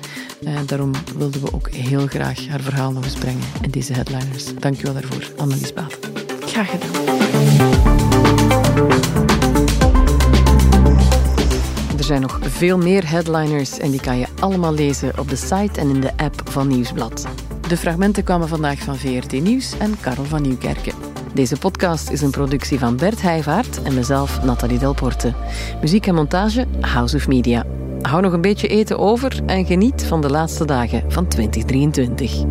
Eh, 0.45 0.55
daarom 0.67 0.91
wilden 1.17 1.41
we 1.41 1.53
ook 1.53 1.71
heel 1.71 2.07
graag 2.07 2.47
haar 2.47 2.61
verhaal 2.61 2.93
nog 2.93 3.05
eens 3.05 3.19
brengen 3.19 3.43
in 3.63 3.71
deze 3.71 3.93
headliners. 3.93 4.55
Dank 4.55 4.77
je 4.77 4.83
wel 4.83 4.93
daarvoor, 4.93 5.31
Annelies 5.37 5.73
Baat. 5.73 5.99
Graag 6.41 6.71
gedaan. 6.71 7.21
Er 11.99 12.05
zijn 12.05 12.21
nog 12.21 12.39
veel 12.43 12.79
meer 12.79 13.11
headliners 13.11 13.79
en 13.79 13.91
die 13.91 14.01
kan 14.01 14.19
je 14.19 14.27
allemaal 14.41 14.75
lezen 14.75 15.19
op 15.19 15.29
de 15.29 15.37
site 15.37 15.81
en 15.81 15.89
in 15.89 16.01
de 16.01 16.17
app 16.17 16.43
van 16.45 16.69
Nieuwsblad. 16.69 17.27
De 17.73 17.79
fragmenten 17.79 18.25
kwamen 18.25 18.49
vandaag 18.49 18.79
van 18.79 18.97
VRT 18.97 19.33
Nieuws 19.33 19.79
en 19.79 20.01
Karel 20.01 20.25
van 20.25 20.43
Nieuwkerken. 20.43 20.93
Deze 21.35 21.59
podcast 21.59 22.11
is 22.11 22.21
een 22.21 22.31
productie 22.31 22.79
van 22.79 22.97
Bert 22.97 23.23
Heijvaart 23.23 23.83
en 23.83 23.95
mezelf, 23.95 24.43
Nathalie 24.43 24.79
Delporte. 24.79 25.35
Muziek 25.81 26.07
en 26.07 26.15
montage, 26.15 26.67
House 26.81 27.17
of 27.17 27.29
Media. 27.29 27.65
Hou 28.03 28.23
nog 28.23 28.33
een 28.33 28.41
beetje 28.41 28.69
eten 28.69 28.99
over 28.99 29.41
en 29.47 29.65
geniet 29.65 30.05
van 30.05 30.21
de 30.21 30.31
laatste 30.31 30.65
dagen 30.65 31.13
van 31.13 31.29
2023. 31.29 32.45